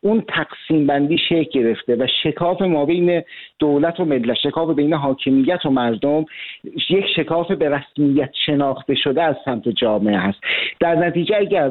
اون 0.00 0.24
تقسیم 0.28 0.86
بندی 0.86 1.18
شکل 1.18 1.44
گرفته 1.60 1.96
و 1.96 2.06
شکاف 2.22 2.62
ما 2.62 2.84
بین 2.84 3.22
دولت 3.58 4.00
و 4.00 4.04
ملت 4.04 4.36
شکاف 4.36 4.76
بین 4.76 4.94
حاکمیت 4.94 5.66
و 5.66 5.70
مردم 5.70 6.24
یک 6.90 7.04
شکاف 7.16 7.52
به 7.52 7.68
رسمیت 7.68 8.30
شناخته 8.46 8.94
شده 8.94 9.22
از 9.22 9.36
سمت 9.44 9.68
جامعه 9.68 10.18
هست. 10.18 10.38
در 10.80 10.94
نتیجه 10.94 11.36
اگر 11.36 11.70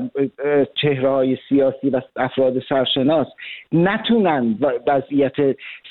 چهره 0.82 1.10
های 1.10 1.38
سیاسی 1.50 1.90
و 1.90 2.02
افراد 2.16 2.60
سرشناس 2.70 3.28
نتونن 3.72 4.56
وضعیت 4.88 5.36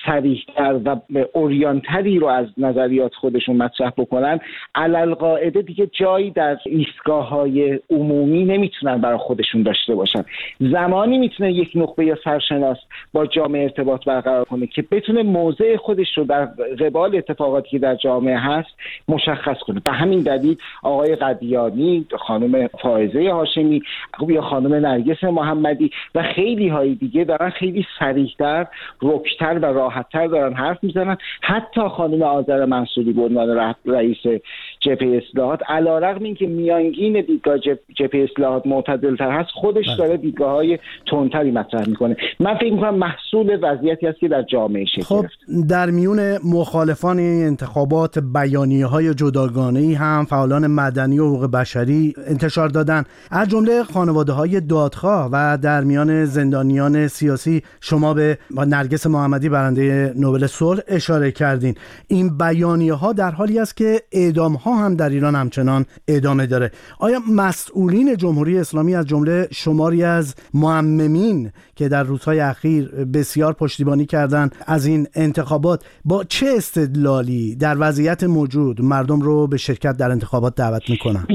سریحتر 0.07 0.81
و 0.85 0.97
اوریانتری 1.33 2.19
رو 2.19 2.27
از 2.27 2.47
نظریات 2.59 3.15
خودشون 3.15 3.57
مطرح 3.57 3.91
بکنن 3.97 4.41
علل 4.75 5.15
قاعده 5.15 5.63
دیگه 5.63 5.87
جایی 5.87 6.31
در 6.31 6.57
ایستگاه 6.67 7.29
های 7.29 7.81
عمومی 7.91 8.45
نمی‌تونن 8.45 9.01
برای 9.01 9.19
خودشون 9.19 9.63
داشته 9.63 9.95
باشن. 9.95 10.25
زمانی 10.61 11.19
می‌تونه 11.19 11.53
یک 11.57 11.71
نخبه 11.75 12.05
یا 12.05 12.17
سرشناس 12.25 12.79
با 13.13 13.27
جامعه 13.27 13.63
ارتباط 13.63 14.05
برقرار 14.05 14.45
کنه 14.45 14.67
که 14.67 14.83
بتونه 14.91 15.23
موضع 15.23 15.77
خودش 15.77 16.19
رو 16.19 16.25
در 16.25 16.45
قبال 16.81 17.17
اتفاقاتی 17.17 17.69
که 17.71 17.79
در 17.79 17.95
جامعه 17.95 18.39
هست 18.39 18.69
مشخص 19.09 19.59
کنه. 19.59 19.81
به 19.85 19.93
همین 19.93 20.23
دلیل 20.23 20.57
آقای 20.83 21.17
قدیانی 21.17 22.07
خانم 22.19 22.69
فائزه 22.83 23.33
هاشمی 23.33 23.83
یا 24.29 24.43
خانم 24.43 24.75
نرگس 24.75 25.25
محمدی 25.25 25.91
و 26.15 26.23
خیلی 26.23 26.69
های 26.69 26.95
دیگه 26.95 27.25
دارن 27.25 27.51
خیلی 27.51 27.87
سریحتر 27.99 28.67
رکتر 29.03 29.59
و 29.59 29.65
راحتتر 29.65 30.27
دارن 30.27 30.55
حرف 30.55 30.85
می‌زنن. 30.85 31.17
حتی 31.41 31.81
خانم 31.81 32.23
آذر 32.23 32.65
منصوری 32.65 33.13
به 33.13 33.23
عنوان 33.23 33.75
رئیس 33.87 34.41
جبهه 34.81 35.23
اصلاحات 35.29 35.61
علیرغم 35.69 36.23
اینکه 36.23 36.47
میانگین 36.47 37.21
دیدگاه 37.21 37.59
جبهه 37.97 38.27
اصلاحات 38.31 38.67
معتدلتر 38.67 39.31
هست 39.31 39.51
خودش 39.55 39.87
بله. 39.87 39.97
داره 39.97 40.17
دیدگاه 40.17 40.51
های 40.51 40.79
تندتری 41.11 41.51
مطرح 41.51 41.89
می‌کنه. 41.89 42.17
من 42.41 42.55
فکر 42.55 42.73
می‌کنم 42.73 42.95
محصول 42.95 43.59
وضعیتی 43.63 44.07
هست 44.07 44.19
که 44.19 44.29
در 44.29 44.43
جامعه 44.43 44.85
شکل 44.85 45.03
خب 45.03 45.27
در 45.69 45.91
میون 45.91 46.39
مخالفان 46.45 47.19
انتخابات 47.19 48.19
بیانیه 48.19 48.87
های 48.87 49.15
جداگانه 49.15 49.81
ای 49.81 49.95
هم 49.95 50.25
فعالان 50.25 50.67
مدنی 50.67 51.19
و 51.19 51.27
حقوق 51.27 51.51
بشری 51.51 52.15
انتشار 52.27 52.69
دادن. 52.69 53.05
از 53.31 53.49
جمله 53.49 53.83
خانواده 53.83 54.33
های 54.33 54.61
دادخواه 54.61 55.29
و 55.33 55.59
در 55.63 55.85
میان 55.85 56.25
زندانیان 56.25 57.09
سیاسی 57.09 57.63
شما 57.81 58.15
به 58.15 58.39
نرگس 58.67 59.07
محمدی 59.07 59.49
برنده 59.49 60.13
نوبل 60.17 60.47
صلح 60.47 60.81
اشاره 60.89 61.31
کردین. 61.31 61.75
این 62.09 62.39
بیانیه 62.39 62.95
ها 62.95 63.13
در 63.13 63.31
حالی 63.31 63.59
است 63.59 63.77
که 63.77 64.01
اعدام 64.13 64.55
هم 64.75 64.95
در 64.95 65.09
ایران 65.09 65.35
همچنان 65.35 65.87
ادامه 66.09 66.47
داره. 66.47 66.71
آیا 66.99 67.21
مسئولین 67.31 68.17
جمهوری 68.17 68.59
اسلامی 68.59 68.95
از 68.95 69.07
جمله 69.07 69.49
شماری 69.53 70.05
از 70.05 70.35
معممین 70.55 71.53
که 71.77 71.89
در 71.89 72.03
روزهای 72.03 72.41
اخیر 72.41 72.89
بسیار 72.89 73.53
پشتیبانی 73.53 74.07
کردند 74.07 74.55
از 74.67 74.87
این 74.87 75.07
انتخابات 75.15 75.85
با 76.05 76.25
چه 76.25 76.47
استدلالی 76.57 77.57
در 77.57 77.77
وضعیت 77.79 78.25
موجود 78.25 78.83
مردم 78.83 79.21
رو 79.21 79.47
به 79.47 79.57
شرکت 79.57 79.97
در 79.97 80.11
انتخابات 80.11 80.55
دعوت 80.55 80.91
می‌کنن؟ 80.91 81.27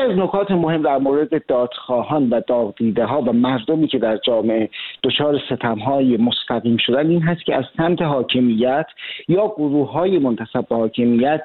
یکی 0.00 0.12
از 0.12 0.18
نکات 0.18 0.50
مهم 0.50 0.82
در 0.82 0.98
مورد 0.98 1.46
دادخواهان 1.46 2.28
و 2.30 2.40
داغدیده 2.46 3.04
ها 3.04 3.22
و 3.22 3.32
مردمی 3.32 3.88
که 3.88 3.98
در 3.98 4.16
جامعه 4.16 4.68
دچار 5.02 5.40
ستم 5.46 5.78
های 5.78 6.16
مستقیم 6.16 6.76
شدن 6.76 7.10
این 7.10 7.22
هست 7.22 7.44
که 7.44 7.56
از 7.56 7.64
سمت 7.76 8.02
حاکمیت 8.02 8.86
یا 9.28 9.48
گروه 9.56 9.92
های 9.92 10.18
منتصب 10.18 10.68
به 10.68 10.76
حاکمیت 10.76 11.42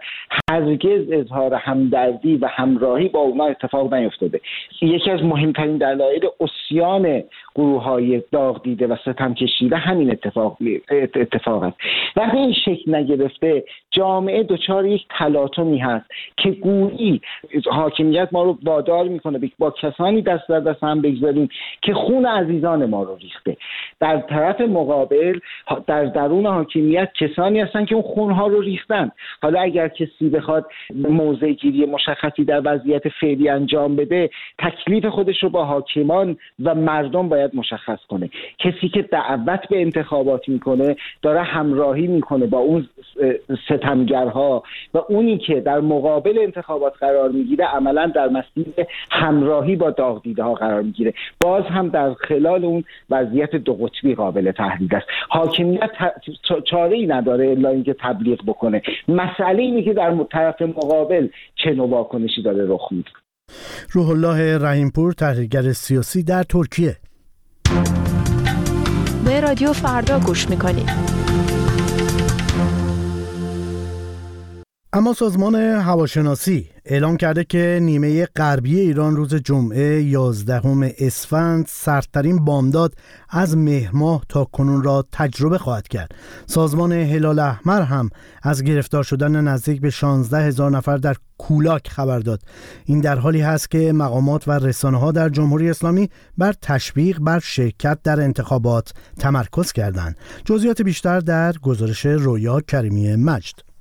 هرگز 0.49 1.11
اظهار 1.11 1.53
همدردی 1.53 2.37
و 2.37 2.47
همراهی 2.47 3.07
با 3.07 3.19
اونا 3.19 3.45
اتفاق 3.45 3.93
نیفتاده. 3.93 4.41
یکی 4.81 5.11
از 5.11 5.23
مهمترین 5.23 5.77
دلایل 5.77 6.25
اسیان 6.39 7.23
گروه 7.55 7.83
های 7.83 8.23
داغ 8.31 8.61
و 8.89 8.95
ستم 8.95 9.33
کشیده 9.33 9.77
همین 9.77 10.11
اتفاق 10.11 10.57
اتفاق 11.15 11.63
است. 11.63 11.77
وقتی 12.15 12.37
این 12.37 12.53
شکل 12.53 12.95
نگرفته 12.95 13.63
جامعه 13.91 14.43
دچار 14.43 14.85
یک 14.85 15.05
تلاطمی 15.17 15.77
هست 15.77 16.05
که 16.37 16.51
گویی 16.51 17.21
حاکمیت 17.71 18.29
ما 18.31 18.44
رو 18.45 18.57
وادار 18.63 19.07
می‌کنه. 19.07 19.39
با 19.59 19.71
کسانی 19.71 20.21
دست 20.21 20.49
در 20.49 20.59
دست 20.59 20.83
هم 20.83 21.01
بگذاریم 21.01 21.49
که 21.81 21.93
خون 21.93 22.25
عزیزان 22.25 22.85
ما 22.85 23.03
رو 23.03 23.15
ریخته. 23.15 23.57
در 23.99 24.17
طرف 24.17 24.61
مقابل 24.61 25.39
در 25.87 26.05
درون 26.05 26.45
حاکمیت 26.45 27.09
کسانی 27.19 27.59
هستن 27.59 27.85
که 27.85 27.95
اون 27.95 28.03
خونها 28.03 28.47
رو 28.47 28.61
ریختن. 28.61 29.11
حالا 29.41 29.61
اگر 29.61 29.87
کسی 29.87 30.29
بخواد 30.29 30.65
موضع 30.95 31.51
گیری 31.51 31.85
مشخصی 31.85 32.45
در 32.45 32.61
وضعیت 32.65 33.09
فعلی 33.09 33.49
انجام 33.49 33.95
بده 33.95 34.29
تکلیف 34.59 35.05
خودش 35.05 35.43
رو 35.43 35.49
با 35.49 35.65
حاکمان 35.65 36.37
و 36.63 36.75
مردم 36.75 37.29
باید 37.29 37.55
مشخص 37.55 37.99
کنه. 38.09 38.29
کسی 38.59 38.89
که 38.89 39.01
دعوت 39.01 39.67
به 39.69 39.81
انتخابات 39.81 40.49
می‌کنه 40.49 40.95
داره 41.21 41.41
همراهی 41.41 42.07
می‌کنه 42.07 42.45
با 42.45 42.57
اون 42.57 42.87
ستمگرها 43.69 44.63
و 44.93 44.97
اونی 45.09 45.37
که 45.37 45.59
در 45.59 45.79
مقابل 45.79 46.39
انتخابات 46.41 46.93
قرار 46.99 47.29
می‌گیره 47.29 47.65
عملا 47.65 48.11
در 48.15 48.27
مسیر 48.37 48.85
همراهی 49.11 49.75
با 49.75 49.91
داغدیده 49.91 50.43
ها 50.43 50.53
قرار 50.53 50.81
می‌گیره. 50.81 51.13
باز 51.39 51.63
هم 51.63 51.89
در 51.89 52.13
خلال 52.13 52.65
اون 52.65 52.83
وضعیت 53.09 53.55
دو 53.55 53.73
قطبی 53.73 54.15
قابل 54.15 54.51
تحلیل 54.51 54.95
است. 54.95 55.07
حاکمیت 55.29 55.91
چاره 56.69 56.95
ای 56.95 57.07
نداره 57.07 57.49
الا 57.49 57.69
اینکه 57.69 57.95
تبلیغ 57.99 58.39
بکنه. 58.47 58.81
مسئله 59.07 59.61
اینه 59.61 59.83
که 59.83 59.93
در 59.93 60.25
طرف 60.31 60.61
مقابل 60.61 61.27
چه 61.63 61.71
نوع 61.71 61.89
واکنشی 61.89 62.41
داره 62.41 62.65
رخ 62.67 62.87
میده. 62.91 63.09
روح 63.91 64.09
الله 64.09 64.57
رحیمپور 64.57 65.13
تحلیلگر 65.13 65.71
سیاسی 65.71 66.23
در 66.23 66.43
ترکیه. 66.43 66.95
به 69.25 69.41
رادیو 69.41 69.73
فردا 69.73 70.19
گوش 70.19 70.49
می‌کنید. 70.49 70.89
اما 74.93 75.13
سازمان 75.13 75.55
هواشناسی 75.55 76.69
اعلام 76.87 77.17
کرده 77.17 77.43
که 77.43 77.79
نیمه 77.81 78.25
غربی 78.25 78.79
ایران 78.79 79.15
روز 79.15 79.35
جمعه 79.35 80.01
11 80.01 80.61
اسفند 80.99 81.65
سردترین 81.69 82.45
بامداد 82.45 82.93
از 83.29 83.57
مهر 83.57 83.91
تا 84.29 84.45
کنون 84.45 84.83
را 84.83 85.05
تجربه 85.11 85.57
خواهد 85.57 85.87
کرد. 85.87 86.15
سازمان 86.45 86.91
هلال 86.91 87.39
احمر 87.39 87.81
هم 87.81 88.09
از 88.43 88.63
گرفتار 88.63 89.03
شدن 89.03 89.41
نزدیک 89.41 89.81
به 89.81 89.89
16 89.89 90.37
هزار 90.37 90.71
نفر 90.71 90.97
در 90.97 91.15
کولاک 91.37 91.87
خبر 91.87 92.19
داد. 92.19 92.41
این 92.85 93.01
در 93.01 93.19
حالی 93.19 93.41
هست 93.41 93.71
که 93.71 93.93
مقامات 93.93 94.47
و 94.47 94.51
رسانه 94.51 94.99
ها 94.99 95.11
در 95.11 95.29
جمهوری 95.29 95.69
اسلامی 95.69 96.09
بر 96.37 96.53
تشویق 96.61 97.19
بر 97.19 97.39
شرکت 97.39 97.99
در 98.03 98.21
انتخابات 98.21 98.93
تمرکز 99.19 99.71
کردند. 99.71 100.17
جزئیات 100.45 100.81
بیشتر 100.81 101.19
در 101.19 101.53
گزارش 101.53 102.05
رویا 102.05 102.61
کریمی 102.61 103.15
مجد. 103.15 103.74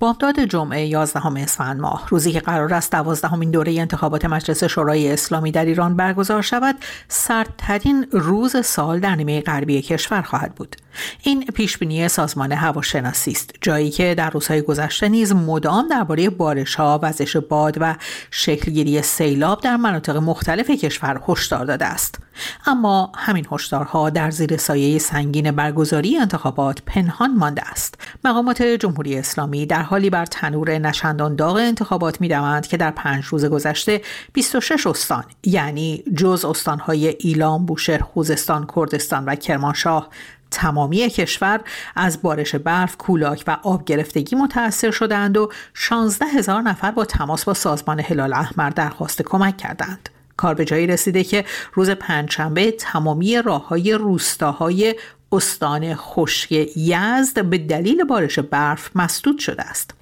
بامداد 0.00 0.40
جمعه 0.40 0.86
11 0.86 1.42
اسفند 1.42 1.80
ماه. 1.80 2.06
روزی 2.08 2.32
که 2.32 2.40
قرار 2.40 2.74
است 2.74 2.92
دوازدهمین 2.92 3.50
دوره 3.50 3.72
انتخابات 3.72 4.24
مجلس 4.24 4.64
شورای 4.64 5.12
اسلامی 5.12 5.52
در 5.52 5.64
ایران 5.64 5.96
برگزار 5.96 6.42
شود 6.42 6.76
سردترین 7.08 8.06
روز 8.12 8.66
سال 8.66 9.00
در 9.00 9.14
نیمه 9.14 9.40
غربی 9.40 9.82
کشور 9.82 10.22
خواهد 10.22 10.54
بود. 10.54 10.76
این 11.22 11.44
پیش 11.44 11.78
بینی 11.78 12.08
سازمان 12.08 12.52
هواشناسی 12.52 13.30
است 13.30 13.54
جایی 13.60 13.90
که 13.90 14.14
در 14.14 14.30
روزهای 14.30 14.62
گذشته 14.62 15.08
نیز 15.08 15.32
مدام 15.32 15.88
درباره 15.88 16.30
بارش 16.30 16.74
ها 16.74 17.00
وزش 17.02 17.36
باد 17.36 17.76
و 17.80 17.96
شکلگیری 18.30 19.02
سیلاب 19.02 19.60
در 19.60 19.76
مناطق 19.76 20.16
مختلف 20.16 20.70
کشور 20.70 21.20
هشدار 21.28 21.64
داده 21.64 21.84
است. 21.84 22.18
اما 22.66 23.12
همین 23.16 23.46
هشدارها 23.52 24.10
در 24.10 24.30
زیر 24.30 24.56
سایه 24.56 24.98
سنگین 24.98 25.50
برگزاری 25.50 26.16
انتخابات 26.16 26.82
پنهان 26.86 27.34
مانده 27.36 27.70
است. 27.70 27.94
مقامات 28.24 28.62
جمهوری 28.62 29.18
اسلامی 29.18 29.66
در 29.66 29.82
حالی 29.82 30.10
بر 30.10 30.26
تنور 30.26 30.78
نشندان 30.78 31.36
داغ 31.36 31.56
انتخابات 31.56 32.20
می‌دوند 32.20 32.66
که 32.66 32.76
در 32.76 32.90
پنج 32.90 33.24
روز 33.24 33.44
گذشته 33.44 34.00
26 34.32 34.86
استان 34.86 35.24
یعنی 35.44 36.04
جز 36.16 36.44
استانهای 36.44 37.16
ایلام، 37.20 37.66
بوشهر، 37.66 38.02
خوزستان، 38.02 38.66
کردستان 38.76 39.24
و 39.24 39.34
کرمانشاه 39.34 40.08
تمامی 40.50 41.08
کشور 41.08 41.60
از 41.96 42.22
بارش 42.22 42.54
برف، 42.54 42.96
کولاک 42.96 43.44
و 43.46 43.56
آب 43.62 43.84
گرفتگی 43.84 44.36
متأثر 44.36 44.90
شدند 44.90 45.36
و 45.36 45.50
16 45.74 46.26
هزار 46.26 46.62
نفر 46.62 46.90
با 46.90 47.04
تماس 47.04 47.44
با 47.44 47.54
سازمان 47.54 48.00
هلال 48.00 48.32
احمر 48.32 48.70
درخواست 48.70 49.22
کمک 49.22 49.56
کردند. 49.56 50.08
کار 50.36 50.54
به 50.54 50.64
جایی 50.64 50.86
رسیده 50.86 51.24
که 51.24 51.44
روز 51.72 51.90
پنجشنبه 51.90 52.70
تمامی 52.70 53.42
راه 53.42 53.68
های 53.68 53.92
روستاهای 53.92 54.94
استان 55.32 55.94
خشک 55.94 56.52
یزد 56.76 57.44
به 57.44 57.58
دلیل 57.58 58.04
بارش 58.04 58.38
برف 58.38 58.90
مسدود 58.94 59.38
شده 59.38 59.62
است. 59.62 59.94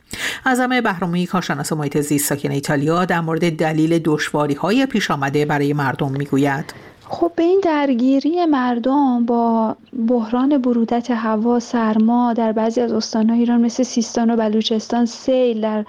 اعظم 0.46 0.80
بهرامی 0.80 1.26
کارشناس 1.26 1.72
محیط 1.72 2.00
زیست 2.00 2.28
ساکن 2.28 2.50
ایتالیا 2.50 3.04
در 3.04 3.20
مورد 3.20 3.56
دلیل 3.56 4.00
دشواری 4.04 4.54
های 4.54 4.86
پیش 4.86 5.10
آمده 5.10 5.44
برای 5.44 5.72
مردم 5.72 6.12
می‌گوید 6.12 6.74
خب 7.08 7.32
به 7.36 7.42
این 7.42 7.60
درگیری 7.62 8.46
مردم 8.46 9.26
با 9.26 9.76
بحران 10.08 10.58
برودت 10.58 11.10
هوا 11.10 11.60
سرما 11.60 12.32
در 12.32 12.52
بعضی 12.52 12.80
از 12.80 12.92
استانهای 12.92 13.38
ایران 13.38 13.60
مثل 13.60 13.82
سیستان 13.82 14.30
و 14.30 14.36
بلوچستان 14.36 15.06
سیل 15.06 15.60
در 15.60 15.84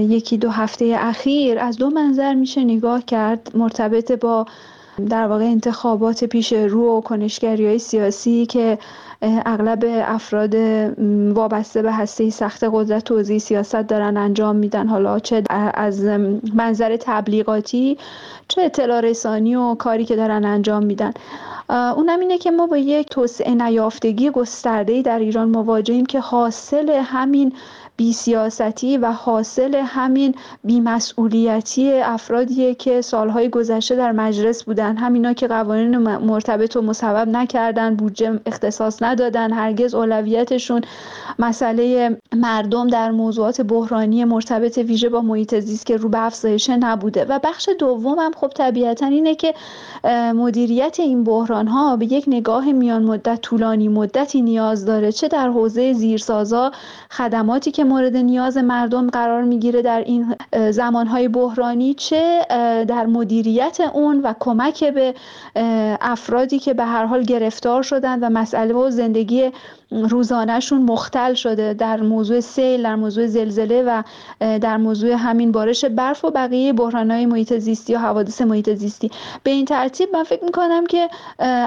یکی 0.00 0.38
دو 0.38 0.50
هفته 0.50 0.96
اخیر 0.98 1.58
از 1.58 1.76
دو 1.76 1.90
منظر 1.90 2.34
میشه 2.34 2.64
نگاه 2.64 3.04
کرد 3.04 3.50
مرتبط 3.54 4.12
با 4.12 4.46
در 5.08 5.26
واقع 5.26 5.44
انتخابات 5.44 6.24
پیش 6.24 6.52
رو 6.52 6.98
و 6.98 7.00
کنشگری 7.00 7.66
های 7.66 7.78
سیاسی 7.78 8.46
که 8.46 8.78
اغلب 9.22 9.84
افراد 9.86 10.54
وابسته 11.34 11.82
به 11.82 11.92
هسته 11.92 12.30
سخت 12.30 12.64
قدرت 12.72 13.04
توضیح 13.04 13.38
سیاست 13.38 13.76
دارن 13.76 14.16
انجام 14.16 14.56
میدن. 14.56 14.86
حالا 14.86 15.18
چه 15.18 15.42
از 15.74 16.04
منظر 16.54 16.96
تبلیغاتی 17.00 17.98
چه 18.48 18.62
اطلاع 18.62 19.00
رسانی 19.00 19.56
و 19.56 19.74
کاری 19.74 20.04
که 20.04 20.16
دارن 20.16 20.44
انجام 20.44 20.84
میدن. 20.84 21.12
اونم 21.68 22.20
اینه 22.20 22.38
که 22.38 22.50
ما 22.50 22.66
با 22.66 22.76
یک 22.76 23.08
توسعه 23.08 23.54
نیافتگی 23.54 24.30
گسترده 24.30 25.02
در 25.02 25.18
ایران 25.18 25.48
مواجهیم 25.48 26.06
که 26.06 26.20
حاصل 26.20 26.90
همین 26.90 27.52
بیسیاستی 27.96 28.98
و 28.98 29.12
حاصل 29.12 29.74
همین 29.74 30.34
بیمسئولیتی 30.64 31.92
افرادیه 31.92 32.74
که 32.74 33.00
سالهای 33.00 33.48
گذشته 33.48 33.96
در 33.96 34.12
مجلس 34.12 34.64
بودن. 34.64 34.96
همینا 34.96 35.32
که 35.32 35.48
قوانین 35.48 35.98
مرتبط 35.98 36.76
و 36.76 36.82
مصوب 36.82 37.28
نکردن 37.28 37.96
بودجه 37.96 38.40
اختصاص 38.46 39.02
ندادن 39.02 39.52
هرگز 39.52 39.94
اولویتشون 39.94 40.80
مسئله 41.38 42.16
مردم 42.36 42.86
در 42.86 43.10
موضوعات 43.10 43.60
بحرانی 43.60 44.24
مرتبط 44.24 44.78
ویژه 44.78 45.08
با 45.08 45.20
محیط 45.20 45.54
زیست 45.54 45.86
که 45.86 45.96
رو 45.96 46.08
به 46.08 46.18
نبوده. 46.80 47.24
و 47.24 47.38
بخش 47.44 47.68
دوم 47.78 48.18
هم 48.18 48.32
خب 48.36 48.48
طبیعتا 48.48 49.06
اینه 49.06 49.34
که 49.34 49.54
مدیریت 50.34 51.00
این 51.00 51.24
بحران 51.24 51.68
ها 51.68 51.96
به 51.96 52.12
یک 52.12 52.24
نگاه 52.26 52.72
میان 52.72 53.04
مدت 53.04 53.40
طولانی 53.40 53.88
مدتی 53.88 54.42
نیاز 54.42 54.84
داره. 54.84 55.12
چه 55.12 55.28
در 55.28 55.48
حوزه 55.48 55.92
زیرسازا 55.92 56.72
خدماتی 57.10 57.70
که 57.70 57.84
مورد 57.86 58.16
نیاز 58.16 58.56
مردم 58.56 59.10
قرار 59.10 59.42
می‌گیره 59.42 59.82
در 59.82 60.00
این 60.00 60.34
زمانهای 60.70 61.28
بحرانی 61.28 61.94
چه 61.94 62.46
در 62.88 63.06
مدیریت 63.06 63.80
اون 63.92 64.20
و 64.20 64.34
کمک 64.40 64.84
به 64.84 65.14
افرادی 66.00 66.58
که 66.58 66.74
به 66.74 66.84
هر 66.84 67.04
حال 67.04 67.22
گرفتار 67.22 67.82
شدن 67.82 68.20
و 68.20 68.30
مسئله 68.30 68.74
و 68.74 68.90
زندگی 68.90 69.50
روزانهشون 69.90 70.82
مختل 70.82 71.34
شده 71.34 71.74
در 71.74 72.00
موضوع 72.00 72.40
سیل 72.40 72.82
در 72.82 72.96
موضوع 72.96 73.26
زلزله 73.26 73.82
و 73.82 74.02
در 74.58 74.76
موضوع 74.76 75.12
همین 75.12 75.52
بارش 75.52 75.84
برف 75.84 76.24
و 76.24 76.30
بقیه 76.30 76.72
بحرانهای 76.72 77.26
محیط 77.26 77.58
زیستی 77.58 77.94
و 77.94 77.98
حوادث 77.98 78.42
محیط 78.42 78.70
زیستی. 78.74 79.10
به 79.42 79.50
این 79.50 79.64
ترتیب 79.64 80.08
من 80.12 80.22
فکر 80.22 80.44
می‌کنم 80.44 80.86
که 80.86 81.08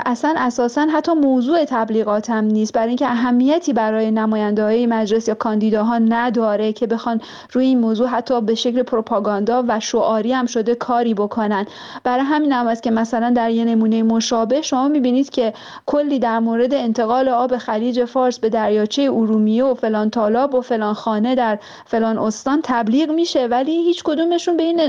اصلا 0.06 0.34
اساسا 0.38 0.88
حتی 0.94 1.14
موضوع 1.14 1.66
تبلیغات 1.66 2.30
هم 2.30 2.44
نیست. 2.44 2.74
برای 2.74 2.88
اینکه 2.88 3.08
اهمیتی 3.08 3.74
برای 3.74 4.12
نماینده 4.12 4.64
های 4.64 4.86
مجلس 4.86 5.28
یا 5.28 5.36
کاندیداها 5.36 6.00
نداره 6.14 6.74
که 6.74 6.88
بخوان 6.88 7.22
روی 7.52 7.66
این 7.66 7.80
موضوع 7.80 8.08
حتی 8.08 8.42
به 8.42 8.56
شکل 8.56 8.84
پروپاگاندا 8.84 9.64
و 9.68 9.80
شعاری 9.80 10.34
هم 10.34 10.46
شده 10.46 10.76
کاری 10.76 11.14
بکنن. 11.14 11.66
برای 12.04 12.24
همین 12.24 12.52
هم 12.52 12.68
است 12.68 12.84
که 12.84 12.92
مثلا 12.92 13.34
در 13.36 13.52
یه 13.52 13.66
نمونه 13.66 14.04
مشابه 14.04 14.62
شما 14.62 14.88
می‌بینید 14.88 15.30
که 15.30 15.54
کلی 15.86 16.20
در 16.20 16.40
مورد 16.40 16.74
انتقال 16.74 17.30
آب 17.30 17.58
خلیج 17.58 18.06
فارس 18.06 18.40
به 18.40 18.50
دریاچه 18.50 19.02
ارومیه 19.02 19.64
و 19.64 19.74
فلان 19.74 20.10
تالاب 20.10 20.56
و 20.56 20.62
فلان 20.62 20.94
خانه 20.94 21.36
در 21.36 21.60
فلان 21.86 22.18
استان 22.18 22.60
تبلیغ 22.64 23.12
میشه 23.12 23.48
ولی 23.48 23.72
هیچ 23.72 24.04
کدومشون 24.04 24.58
به 24.58 24.64
این 24.64 24.80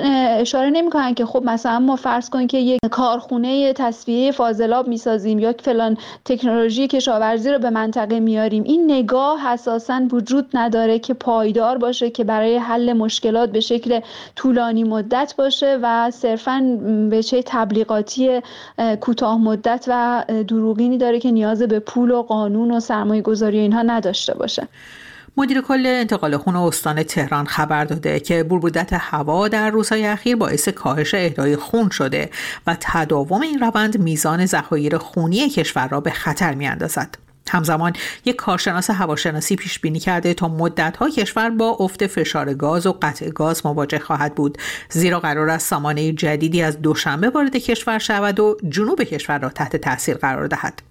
اشاره 0.41 0.71
نمی‌کنن 0.71 1.15
که 1.15 1.27
خب 1.27 1.43
مثلا 1.45 1.79
ما 1.79 1.97
فرض 1.97 2.31
کنیم 2.31 2.47
که 2.47 2.59
یک 2.59 2.81
کارخونه 2.91 3.73
تصفیه 3.73 4.33
فاضلاب 4.33 4.89
می‌سازیم 4.89 5.39
یا 5.39 5.55
فلان 5.59 5.97
تکنولوژی 6.25 6.89
کشاورزی 6.89 7.51
رو 7.51 7.59
به 7.59 7.71
منطقه 7.71 8.21
میاریم. 8.21 8.63
این 8.63 8.91
نگاه 8.91 9.47
اساسا 9.47 10.03
وجود 10.13 10.49
نداره 10.55 10.99
که 10.99 11.10
پایدار 11.13 11.79
باشه 11.79 12.11
که 12.11 12.25
برای 12.25 12.57
حل 12.57 12.93
مشکلات 12.93 13.53
به 13.53 13.61
شکل 13.61 14.01
طولانی 14.37 14.85
مدت 14.85 15.35
باشه 15.39 15.79
و 15.83 16.11
صرفا 16.11 16.79
به 17.11 17.23
چه 17.23 17.43
تبلیغاتی 17.47 18.41
کوتاه 19.01 19.39
مدت 19.39 19.85
و 19.89 20.25
دروغینی 20.49 20.99
داره 20.99 21.21
که 21.21 21.31
نیاز 21.31 21.63
به 21.63 21.79
پول 21.79 22.11
و 22.11 22.23
قانون 22.23 22.71
و 22.71 22.81
سرمایه 22.81 23.23
گذاری 23.23 23.59
اینها 23.59 23.83
نداشته 23.83 24.35
باشه 24.35 24.69
مدیر 25.37 25.61
کل 25.61 25.87
انتقال 25.87 26.37
خون 26.37 26.57
استان 26.57 27.03
تهران 27.03 27.47
خبر 27.47 27.85
داده 27.85 28.21
که 28.21 28.43
بربودت 28.43 28.93
هوا 28.93 29.49
در 29.49 29.71
روزهای 29.71 30.07
اخیر 30.07 30.37
باعث 30.37 30.69
کاهش 30.69 31.15
اهدای 31.15 31.57
خون 31.57 31.91
شده 31.91 32.31
و 32.67 32.77
تداوم 32.81 33.41
این 33.41 33.61
روند 33.61 33.99
میزان 33.99 34.47
ذخایر 34.47 34.99
خونی 34.99 35.49
کشور 35.49 35.89
را 35.89 36.01
به 36.01 36.11
خطر 36.11 36.55
میاندازد. 36.55 37.30
همزمان 37.51 37.93
یک 38.25 38.37
کارشناس 38.37 38.91
هواشناسی 38.91 39.57
پیش 39.57 39.79
بینی 39.79 40.01
کرده 40.01 40.35
تا 40.35 40.49
مدت 40.49 40.97
ها 40.97 41.11
کشور 41.11 41.51
با 41.51 41.71
افت 41.71 42.07
فشار 42.07 42.55
گاز 42.55 42.87
و 42.87 42.99
قطع 43.03 43.31
گاز 43.31 43.67
مواجه 43.67 43.99
خواهد 43.99 44.35
بود. 44.35 44.59
زیرا 44.91 45.21
قرار 45.21 45.51
است 45.51 45.69
سامانه 45.69 46.13
جدیدی 46.13 46.63
از 46.63 46.83
دوشنبه 46.83 47.31
وارد 47.31 47.57
کشور 47.57 47.99
شود 47.99 48.41
و 48.41 48.57
جنوب 48.69 49.03
کشور 49.03 49.39
را 49.39 49.49
تحت 49.49 49.77
تاثیر 49.77 50.17
قرار 50.17 50.47
دهد. 50.47 50.90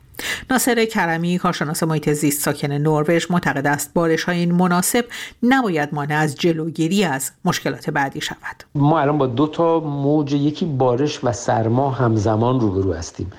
ناصر 0.50 0.86
کرمی 0.86 1.38
کارشناس 1.38 1.84
محیط 1.84 2.10
زیست 2.10 2.42
ساکن 2.42 2.72
نروژ 2.72 3.32
معتقد 3.32 3.68
است 3.68 3.94
بارش 3.94 4.24
های 4.24 4.38
این 4.38 4.52
مناسب 4.52 5.06
نباید 5.44 5.90
مانع 5.92 6.16
از 6.16 6.36
جلوگیری 6.36 7.04
از 7.04 7.32
مشکلات 7.46 7.90
بعدی 7.90 8.22
شود. 8.22 8.64
ما 8.76 9.00
الان 9.00 9.18
با 9.18 9.28
دو 9.28 9.48
تا 9.48 9.80
موج 9.80 10.34
یکی 10.34 10.66
بارش 10.66 11.24
و 11.24 11.32
سرما 11.32 11.90
همزمان 11.92 12.60
روبرو 12.60 12.94
هستیم. 12.94 13.32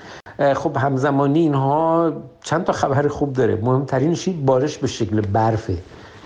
خب 0.55 0.77
همزمانی 0.77 1.39
اینها 1.39 2.13
چند 2.43 2.63
تا 2.63 2.73
خبر 2.73 3.07
خوب 3.07 3.33
داره. 3.33 3.55
مهمترینش 3.55 4.29
بارش 4.29 4.77
به 4.77 4.87
شکل 4.87 5.21
برفه. 5.21 5.77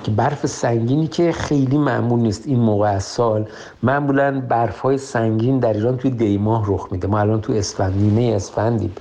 که 0.04 0.12
برف 0.12 0.46
سنگینی 0.46 1.08
که 1.08 1.32
خیلی 1.32 1.78
معمول 1.78 2.20
نیست 2.20 2.48
این 2.48 2.60
موقع 2.60 2.88
از 2.88 3.04
سال. 3.04 3.48
معمولا 3.84 4.42
برف 4.50 4.80
های 4.80 4.98
سنگین 4.98 5.60
در 5.60 5.74
ایران 5.74 5.98
توی 5.98 6.12
دیماه 6.12 6.66
رخ 6.68 6.88
میده. 6.92 7.08
ما 7.08 7.20
الان 7.20 7.42
تو 7.42 7.54
اسفند 7.54 7.94
نیمه 7.98 8.36
اسفندیم. 8.36 8.94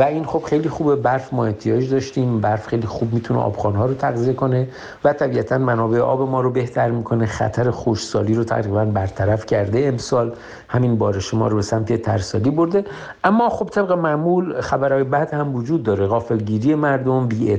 و 0.00 0.02
این 0.02 0.24
خب 0.24 0.42
خیلی 0.42 0.68
خوبه 0.68 0.96
برف 0.96 1.34
ما 1.34 1.46
احتیاج 1.46 1.90
داشتیم 1.90 2.40
برف 2.40 2.66
خیلی 2.66 2.86
خوب 2.86 3.14
می‌تونه 3.14 3.40
آبخانها 3.40 3.86
رو 3.86 3.94
تغذیه 3.94 4.32
کنه 4.32 4.68
و 5.04 5.12
طبیعتا 5.12 5.58
منابع 5.58 5.98
آب 5.98 6.30
ما 6.30 6.40
رو 6.40 6.50
بهتر 6.50 6.90
می‌کنه 6.90 7.26
خطر 7.26 7.70
خوشسالی 7.70 8.34
رو 8.34 8.44
تقریبا 8.44 8.84
برطرف 8.84 9.46
کرده 9.46 9.86
امسال. 9.86 10.32
همین 10.68 10.98
بارش 10.98 11.34
ما 11.34 11.48
رو 11.48 11.56
به 11.56 11.62
سمت 11.62 12.02
ترسالی 12.02 12.50
برده. 12.50 12.84
اما 13.24 13.48
خب 13.48 13.68
طبق 13.68 13.92
معمول 13.92 14.60
خبرهای 14.60 15.04
بعد 15.04 15.34
هم 15.34 15.54
وجود 15.54 15.82
داره. 15.82 16.06
غافلگیری 16.06 16.74
مردم 16.74 17.28
بی 17.28 17.58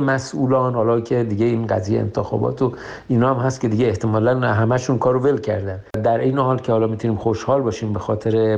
مسئولان 0.00 0.74
حالا 0.74 1.00
که 1.00 1.24
دیگه 1.24 1.46
این 1.46 1.66
قضیه 1.66 2.00
انتخابات 2.00 2.62
و 2.62 2.72
اینا 3.08 3.34
هم 3.34 3.40
هست 3.40 3.60
که 3.60 3.68
دیگه 3.68 3.86
احتمالا 3.86 4.40
همشون 4.40 4.98
کارو 4.98 5.20
ول 5.20 5.40
کردن. 5.40 5.80
در 6.04 6.18
این 6.18 6.38
حال 6.38 6.58
که 6.58 6.72
حالا 6.72 6.86
می‌تونیم 6.86 7.16
خوشحال 7.16 7.60
باشیم 7.60 7.92
به 7.92 7.98
خاطر 7.98 8.56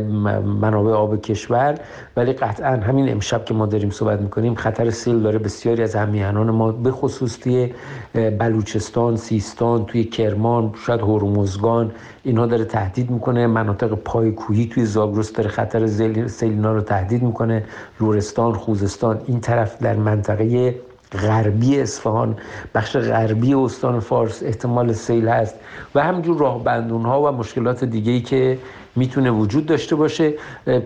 منابع 0.60 0.92
آب 0.92 1.20
کشور 1.20 1.74
ولی 2.16 2.32
قطعا 2.32 2.76
همین 2.76 3.08
امشب 3.24 3.44
که 3.44 3.54
ما 3.54 3.66
داریم 3.66 3.90
صحبت 3.90 4.20
می‌کنیم 4.20 4.54
خطر 4.54 4.90
سیل 4.90 5.20
داره. 5.20 5.38
بسیاری 5.38 5.82
از 5.82 5.94
همیهنان 5.94 6.50
ما 6.50 6.72
به 6.72 6.90
خصوص 6.90 7.38
توی 7.38 7.72
بلوچستان 8.14 9.16
سیستان 9.16 9.84
توی 9.84 10.04
کرمان 10.04 10.74
شاید 10.86 11.00
هرمزگان 11.00 11.92
اینها 12.24 12.46
داره 12.46 12.64
تهدید 12.64 13.10
می‌کنه. 13.10 13.46
مناطق 13.46 13.94
پای 13.94 14.32
کوهی 14.32 14.66
توی 14.66 14.84
زاگرس 14.84 15.32
داره 15.32 15.48
خطر 15.48 15.86
سیل 16.26 16.64
رو 16.64 16.80
تهدید 16.80 17.22
می‌کنه. 17.22 17.64
لورستان 18.00 18.52
خوزستان 18.52 19.20
این 19.26 19.40
طرف 19.40 19.82
در 19.82 19.96
منطقه 19.96 20.74
غربی 21.22 21.80
اصفهان 21.80 22.36
بخش 22.74 22.96
غربی 22.96 23.54
استان 23.54 24.00
فارس 24.00 24.42
احتمال 24.42 24.92
سیل 24.92 25.28
هست. 25.28 25.54
و 25.94 26.02
همینجور 26.02 26.38
راه 26.38 26.64
بندون 26.64 27.02
ها 27.02 27.22
و 27.22 27.36
مشکلات 27.36 27.84
دیگه 27.84 28.12
ای 28.12 28.20
که 28.20 28.58
می‌تونه 28.96 29.30
وجود 29.30 29.66
داشته 29.66 29.96
باشه. 29.96 30.34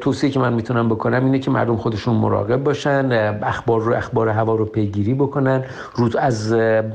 توصیه 0.01 0.31
که 0.31 0.41
من 0.41 0.53
می‌تونم 0.53 0.89
بکنم 0.89 1.25
اینه 1.25 1.39
که 1.39 1.51
مردم 1.51 1.77
خودشون 1.77 2.15
مراقب 2.15 2.65
باشن 2.65 3.13
اخبار 3.43 3.81
رو 3.81 3.95
اخبار 3.95 4.29
هوا 4.29 4.55
رو 4.55 4.65
پیگیری 4.65 5.15
بکنن 5.15 5.65
رود 5.95 6.17
از 6.17 6.53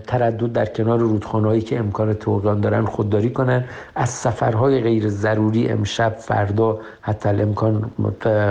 تردد 0.08 0.54
در 0.54 0.66
کنار 0.66 1.00
رودخانهایی 1.00 1.62
که 1.62 1.80
امکان 1.80 2.14
توقیان 2.14 2.62
دارن 2.62 2.86
خودداری 2.86 3.30
کنن. 3.30 3.64
از 3.96 4.10
سفرهای 4.10 4.82
غیر 4.82 5.10
ضروری 5.10 5.70
امشب 5.70 6.16
فردا 6.20 6.80
حتی 7.02 7.30
امکان 7.30 7.92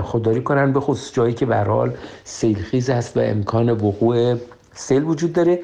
خودداری 0.03 0.43
کنن. 0.43 0.73
به 0.73 0.81
خصوص 0.81 1.15
جایی 1.15 1.35
که 1.35 1.47
به 1.47 1.57
حال 1.57 1.91
سیلخیز 2.25 2.91
هست 2.91 3.17
و 3.17 3.21
امکان 3.21 3.71
وقوع 3.71 4.35
سیل 4.75 5.05
وجود 5.05 5.33
داره. 5.33 5.59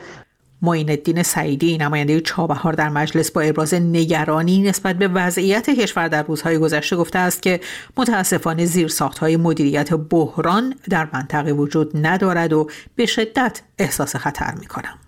معین 0.63 0.91
الدین 0.91 1.23
سعیدی 1.23 1.79
نماینده 1.79 2.21
چابهار 2.21 2.73
در 2.73 2.89
مجلس 2.89 3.31
با 3.31 3.41
ابراز 3.41 3.75
نگرانی 3.75 4.63
نسبت 4.63 4.97
به 4.97 5.09
وضعیت 5.09 5.71
کشور 5.71 6.09
در 6.09 6.23
روزهای 6.23 6.59
گذشته 6.59 6.97
گفته 6.97 7.19
است 7.19 7.43
که 7.43 7.61
متاسفانه 7.97 8.65
زیر 8.65 8.93
های 9.21 9.37
مدیریت 9.37 9.95
بحران 9.95 10.75
در 10.91 11.09
منطقه 11.13 11.53
وجود 11.53 12.07
ندارد 12.07 12.53
و 12.53 12.67
به 12.97 13.07
شدت 13.07 13.63
احساس 13.79 14.17
خطر 14.17 14.55
می 14.61 14.67
کنم. 14.67 14.99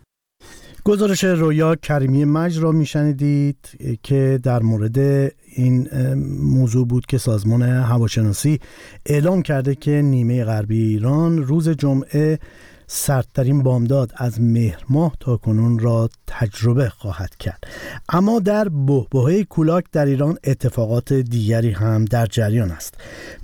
گزارش 0.84 1.24
رویا 1.24 1.76
کریمی 1.76 2.24
مج 2.24 2.58
را 2.58 2.72
میشنیدید 2.72 3.56
که 4.02 4.40
در 4.42 4.62
مورد 4.62 4.98
این 5.56 5.88
موضوع 6.40 6.86
بود 6.86 7.06
که 7.06 7.18
سازمان 7.18 7.62
هواشناسی 7.62 8.60
اعلام 9.06 9.42
کرده 9.42 9.74
که 9.74 9.90
نیمه 9.90 10.44
غربی 10.44 10.82
ایران 10.82 11.38
روز 11.38 11.68
جمعه 11.68 12.38
سردترین 12.92 13.62
بامداد 13.62 14.12
از 14.16 14.40
مهر 14.40 14.84
ماه 14.88 15.16
تا 15.20 15.36
کنون 15.36 15.78
را 15.78 16.08
تجربه 16.26 16.88
خواهد 16.88 17.36
کرد. 17.36 17.64
اما 18.08 18.38
در 18.38 18.68
بهبهه 18.68 19.44
کولاک 19.44 19.84
در 19.92 20.06
ایران 20.06 20.38
اتفاقات 20.44 21.12
دیگری 21.12 21.70
هم 21.70 22.04
در 22.04 22.26
جریان 22.26 22.70
است. 22.70 22.94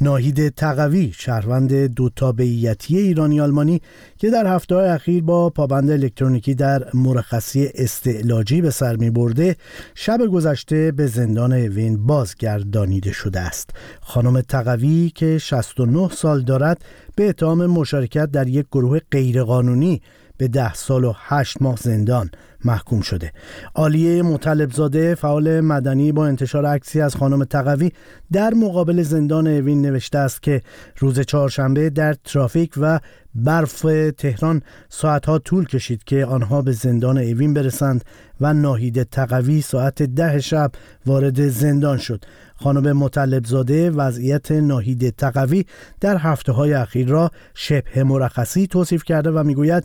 ناهید 0.00 0.48
تقوی 0.48 1.12
شهروند 1.16 1.74
دو 1.74 2.08
تابعیتی 2.08 2.98
ایرانی 2.98 3.40
آلمانی 3.40 3.80
که 4.18 4.30
در 4.30 4.46
هفته 4.46 4.76
اخیر 4.76 5.22
با 5.22 5.50
پابند 5.50 5.90
الکترونیکی 5.90 6.54
در 6.54 6.88
مرخصی 6.94 7.68
استعلاجی 7.74 8.60
به 8.60 8.70
سر 8.70 8.96
می 8.96 9.10
برده 9.10 9.56
شب 9.94 10.20
گذشته 10.32 10.92
به 10.92 11.06
زندان 11.06 11.52
اوین 11.52 12.06
بازگردانیده 12.06 13.12
شده 13.12 13.40
است. 13.40 13.70
خانم 14.00 14.40
تقوی 14.40 15.12
که 15.14 15.38
69 15.38 16.08
سال 16.08 16.42
دارد 16.42 16.84
به 17.16 17.28
اتهام 17.28 17.66
مشارکت 17.66 18.30
در 18.30 18.48
یک 18.48 18.66
گروه 18.72 18.98
غیرقانونی 19.10 20.02
به 20.36 20.48
ده 20.48 20.74
سال 20.74 21.04
و 21.04 21.12
هشت 21.16 21.62
ماه 21.62 21.76
زندان 21.76 22.30
محکوم 22.64 23.00
شده. 23.00 23.32
عالیه 23.74 24.22
مطلبزاده 24.22 25.14
فعال 25.14 25.60
مدنی 25.60 26.12
با 26.12 26.26
انتشار 26.26 26.66
عکسی 26.66 27.00
از 27.00 27.16
خانم 27.16 27.44
تقوی 27.44 27.92
در 28.32 28.54
مقابل 28.54 29.02
زندان 29.02 29.46
اوین 29.46 29.82
نوشته 29.82 30.18
است 30.18 30.42
که 30.42 30.62
روز 30.98 31.20
چهارشنبه 31.20 31.90
در 31.90 32.12
ترافیک 32.12 32.72
و 32.76 33.00
برف 33.34 33.86
تهران 34.18 34.62
ساعتها 34.88 35.38
طول 35.38 35.66
کشید 35.66 36.04
که 36.04 36.24
آنها 36.24 36.62
به 36.62 36.72
زندان 36.72 37.18
اوین 37.18 37.54
برسند 37.54 38.04
و 38.40 38.54
ناهید 38.54 39.02
تقوی 39.02 39.60
ساعت 39.60 40.02
ده 40.02 40.40
شب 40.40 40.72
وارد 41.06 41.48
زندان 41.48 41.98
شد. 41.98 42.24
خانم 42.56 42.96
مطلبزاده 42.96 43.90
وضعیت 43.90 44.52
ناهید 44.52 45.10
تقوی 45.10 45.64
در 46.00 46.16
هفته 46.16 46.52
های 46.52 46.74
اخیر 46.74 47.08
را 47.08 47.30
شبه 47.54 48.04
مرخصی 48.04 48.66
توصیف 48.66 49.04
کرده 49.04 49.30
و 49.30 49.42
می‌گوید 49.42 49.84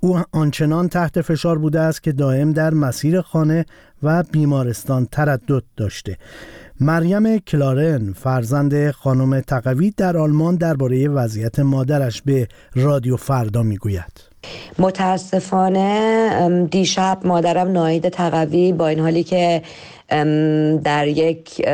او 0.00 0.20
آنچنان 0.32 0.88
تحت 0.88 1.20
فشار 1.20 1.58
بوده 1.58 1.80
است 1.80 2.02
که 2.02 2.12
دائم 2.12 2.52
در 2.52 2.74
مسیر 2.74 3.20
خانه 3.20 3.66
و 4.02 4.22
بیمارستان 4.22 5.06
تردد 5.06 5.62
داشته. 5.76 6.18
مریم 6.84 7.38
کلارن 7.38 8.12
فرزند 8.12 8.90
خانم 8.90 9.40
تقوی 9.40 9.90
در 9.96 10.16
آلمان 10.16 10.56
درباره 10.56 11.08
وضعیت 11.08 11.58
مادرش 11.58 12.22
به 12.22 12.48
رادیو 12.74 13.16
فردا 13.16 13.62
می‌گوید. 13.62 14.34
متاسفانه 14.78 16.68
دیشب 16.70 17.18
مادرم 17.24 17.72
ناهید 17.72 18.08
تقوی 18.08 18.72
با 18.72 18.88
این 18.88 19.00
حالی 19.00 19.24
که 19.24 19.62
در 20.84 21.06
یک 21.06 21.68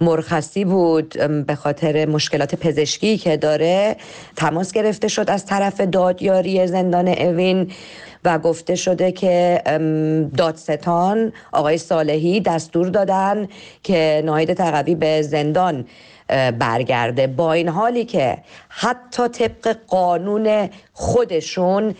مرخصی 0.00 0.64
بود 0.64 1.08
به 1.46 1.54
خاطر 1.54 2.06
مشکلات 2.06 2.54
پزشکی 2.54 3.18
که 3.18 3.36
داره 3.36 3.96
تماس 4.36 4.72
گرفته 4.72 5.08
شد 5.08 5.30
از 5.30 5.46
طرف 5.46 5.80
دادیاری 5.80 6.66
زندان 6.66 7.08
اوین. 7.08 7.70
و 8.26 8.38
گفته 8.38 8.74
شده 8.74 9.12
که 9.12 9.62
دادستان 10.36 11.32
آقای 11.52 11.78
صالحی 11.78 12.40
دستور 12.40 12.88
دادن 12.88 13.48
که 13.82 14.22
ناهید 14.24 14.54
تقوی 14.54 14.94
به 14.94 15.22
زندان 15.22 15.86
برگرده. 16.58 17.26
با 17.26 17.52
این 17.52 17.68
حالی 17.68 18.04
که 18.04 18.38
حتی 18.68 19.28
طبق 19.28 19.76
قانون 19.86 20.68
خودشون 20.92 21.94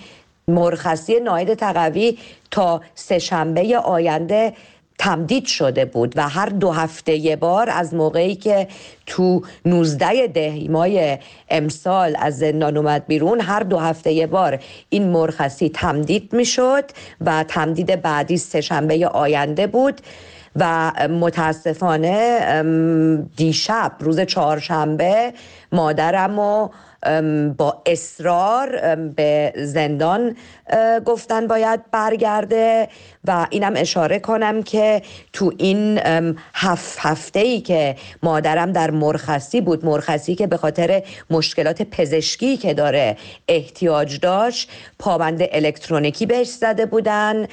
مرخصی 0.48 1.20
ناهید 1.20 1.54
تقوی 1.54 2.18
تا 2.50 2.80
سهشنبه 2.94 3.78
آینده 3.78 4.52
تمدید 4.98 5.46
شده 5.46 5.84
بود 5.84 6.12
و 6.16 6.28
هر 6.28 6.48
دو 6.48 6.70
هفته 6.72 7.16
یه 7.16 7.36
بار 7.36 7.70
از 7.70 7.94
موقعی 7.94 8.34
که 8.34 8.68
تو 9.06 9.42
19 9.64 10.26
دهیمای 10.26 11.18
امسال 11.50 12.16
از 12.18 12.38
زندان 12.38 12.76
اومد 12.76 13.06
بیرون 13.06 13.40
هر 13.40 13.60
دو 13.60 13.78
هفته 13.78 14.12
یه 14.12 14.26
بار 14.26 14.58
این 14.88 15.08
مرخصی 15.08 15.68
تمدید 15.68 16.32
می‌شد 16.32 16.84
و 17.20 17.44
تمدید 17.48 18.02
بعدی 18.02 18.36
سهشنبه 18.36 19.08
آینده 19.08 19.66
بود 19.66 20.00
و 20.56 20.92
متاسفانه 21.08 22.40
دیشب 23.36 23.92
روز 24.00 24.20
چهارشنبه 24.20 25.32
مادرم 25.72 26.38
و 26.38 26.68
با 27.56 27.82
اصرار 27.86 28.96
به 28.96 29.52
زندان 29.56 30.36
گفتن 31.04 31.46
باید 31.46 31.90
برگرده 31.90 32.88
و 33.24 33.46
اینم 33.50 33.72
اشاره 33.76 34.18
کنم 34.18 34.62
که 34.62 35.02
تو 35.32 35.52
این 35.58 36.00
هفت 36.54 36.98
هفته 37.00 37.40
ای 37.40 37.60
که 37.60 37.96
مادرم 38.22 38.72
در 38.72 38.90
مرخصی 38.90 39.60
بود 39.60 39.84
مرخصی 39.84 40.34
که 40.34 40.46
به 40.46 40.56
خاطر 40.56 41.02
مشکلات 41.30 41.82
پزشکی 41.82 42.56
که 42.56 42.74
داره 42.74 43.16
احتیاج 43.48 44.20
داشت 44.20 44.70
پابند 44.98 45.40
الکترونیکی 45.52 46.26
بهش 46.26 46.48
زده 46.48 46.86
بودن. 46.86 47.46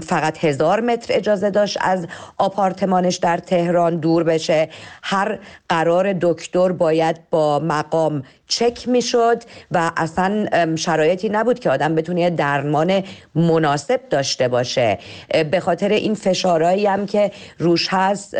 فقط 0.00 0.44
هزار 0.44 0.80
متر 0.80 1.16
اجازه 1.16 1.50
داشت 1.50 1.78
از 1.80 2.06
آپارتمانش 2.38 3.16
در 3.16 3.38
تهران 3.38 3.96
دور 3.96 4.24
بشه. 4.24 4.68
هر 5.02 5.38
قرار 5.68 6.12
دکتر 6.20 6.72
باید 6.72 7.16
با 7.30 7.58
مقام 7.58 8.22
چک 8.48 8.88
می‌شد 8.88 9.42
و 9.70 9.90
اصلا 9.96 10.46
شرایطی 10.76 11.28
نبود 11.28 11.58
که 11.58 11.70
آدم 11.70 11.94
بتونه 11.94 12.30
درمان 12.30 13.02
مناسب 13.34 14.00
داشته 14.10 14.48
باشه. 14.48 14.98
به 15.50 15.60
خاطر 15.60 15.88
این 15.88 16.14
فشارهایی 16.14 16.86
هم 16.86 17.06
که 17.06 17.30
روش 17.58 17.88
هست 17.90 18.36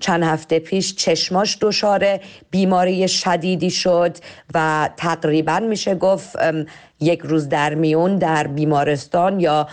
چند 0.00 0.22
هفته 0.22 0.58
پیش 0.58 0.94
چشماش 0.94 1.58
دچار 1.60 2.20
بیماری 2.50 3.08
شدیدی 3.08 3.70
شد 3.70 4.16
و 4.54 4.90
تقریبا 4.96 5.58
میشه 5.58 5.94
گفت 5.94 6.36
یک 7.00 7.20
روز 7.20 7.48
در 7.48 7.74
میون 7.74 8.16
در 8.16 8.46
بیمارستان 8.46 9.40
یا 9.40 9.68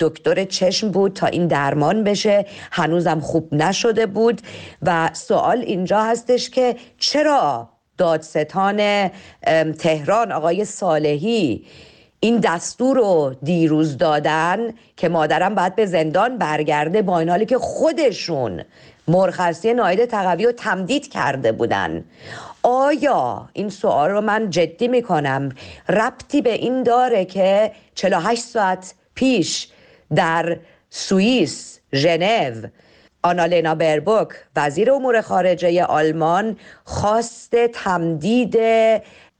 دکتر 0.00 0.44
چشم 0.44 0.90
بود 0.90 1.12
تا 1.12 1.26
این 1.26 1.46
درمان 1.46 2.04
بشه. 2.04 2.46
هنوزم 2.72 3.20
خوب 3.20 3.54
نشده 3.54 4.06
بود 4.06 4.40
و 4.82 5.10
سوال 5.12 5.58
اینجا 5.58 6.02
هستش 6.02 6.50
که 6.50 6.76
چرا 6.98 7.68
دادستان 7.98 9.08
تهران 9.78 10.32
آقای 10.32 10.64
صالحی 10.64 11.66
این 12.20 12.40
دستور 12.40 12.96
رو 12.96 13.34
دیروز 13.42 13.98
دادن 13.98 14.58
که 14.96 15.08
مادرم 15.08 15.54
باید 15.54 15.74
به 15.74 15.86
زندان 15.86 16.38
برگرده 16.38 17.02
با 17.02 17.18
این 17.18 17.28
حالی 17.28 17.46
که 17.46 17.58
خودشون 17.58 18.62
مرخصی 19.08 19.74
ناید 19.74 20.04
تقوی 20.04 20.44
رو 20.44 20.52
تمدید 20.52 21.08
کرده 21.10 21.52
بودن. 21.52 22.04
آیا 22.62 23.48
این 23.52 23.68
سوال 23.70 24.10
رو 24.10 24.20
من 24.20 24.50
جدی 24.50 24.88
می‌کنم؟ 24.88 25.48
ربطی 25.88 26.42
به 26.42 26.52
این 26.52 26.82
داره 26.82 27.24
که 27.24 27.72
48 27.94 28.42
ساعت 28.42 28.94
پیش 29.14 29.68
در 30.14 30.58
سوئیس 30.90 31.80
ژنو 31.94 32.66
آنالنا 33.22 33.74
بربوک 33.74 34.28
وزیر 34.56 34.92
امور 34.92 35.20
خارجه 35.20 35.84
آلمان 35.84 36.56
خواست 36.84 37.56
تمدید 37.66 38.56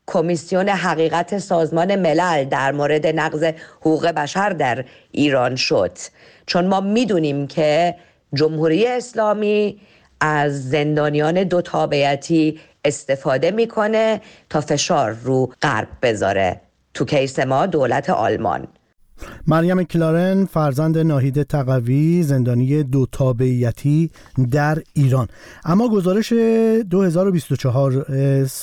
کمیسیون 0.06 0.68
حقیقت 0.68 1.38
سازمان 1.38 1.96
ملل 1.96 2.44
در 2.44 2.72
مورد 2.72 3.06
نقض 3.06 3.44
حقوق 3.80 4.06
بشر 4.06 4.48
در 4.50 4.84
ایران 5.12 5.56
شد. 5.56 5.98
چون 6.46 6.66
ما 6.66 6.80
می‌دونیم 6.80 7.46
که 7.46 7.94
جمهوری 8.34 8.86
اسلامی 8.86 9.80
از 10.20 10.70
زندانیان 10.70 11.42
دو 11.42 11.62
تابعیتی 11.62 12.60
استفاده 12.86 13.50
می‌کنه 13.50 14.20
تا 14.50 14.60
فشار 14.60 15.16
رو 15.24 15.52
غرب 15.62 15.88
بذاره. 16.02 16.60
تو 16.94 17.04
کیس 17.04 17.38
ما 17.38 17.66
دولت 17.66 18.10
آلمان. 18.10 18.66
مریم 19.46 19.82
کلارن 19.82 20.44
فرزند 20.44 20.98
ناهید 20.98 21.42
تقوی 21.42 22.22
زندانی 22.22 22.82
دو 22.82 23.06
تابعیتی 23.12 24.10
در 24.50 24.78
ایران. 24.92 25.28
اما 25.64 25.88
گزارش 25.88 26.32
2024 26.32 28.04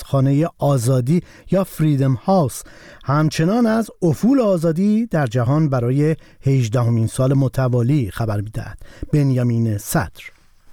خانه 0.06 0.48
آزادی 0.58 1.22
یا 1.52 1.64
فریدم 1.64 2.14
هاوس 2.14 2.64
همچنان 3.06 3.66
از 3.66 3.90
افول 4.02 4.40
آزادی 4.40 5.06
در 5.06 5.28
جهان 5.28 5.70
برای 5.70 6.16
18 6.46 7.08
سال 7.08 7.34
متوالی 7.34 8.12
خبر 8.12 8.42
می‌دهد. 8.42 8.80
بنیامین 9.14 9.78
صدر. 9.78 10.24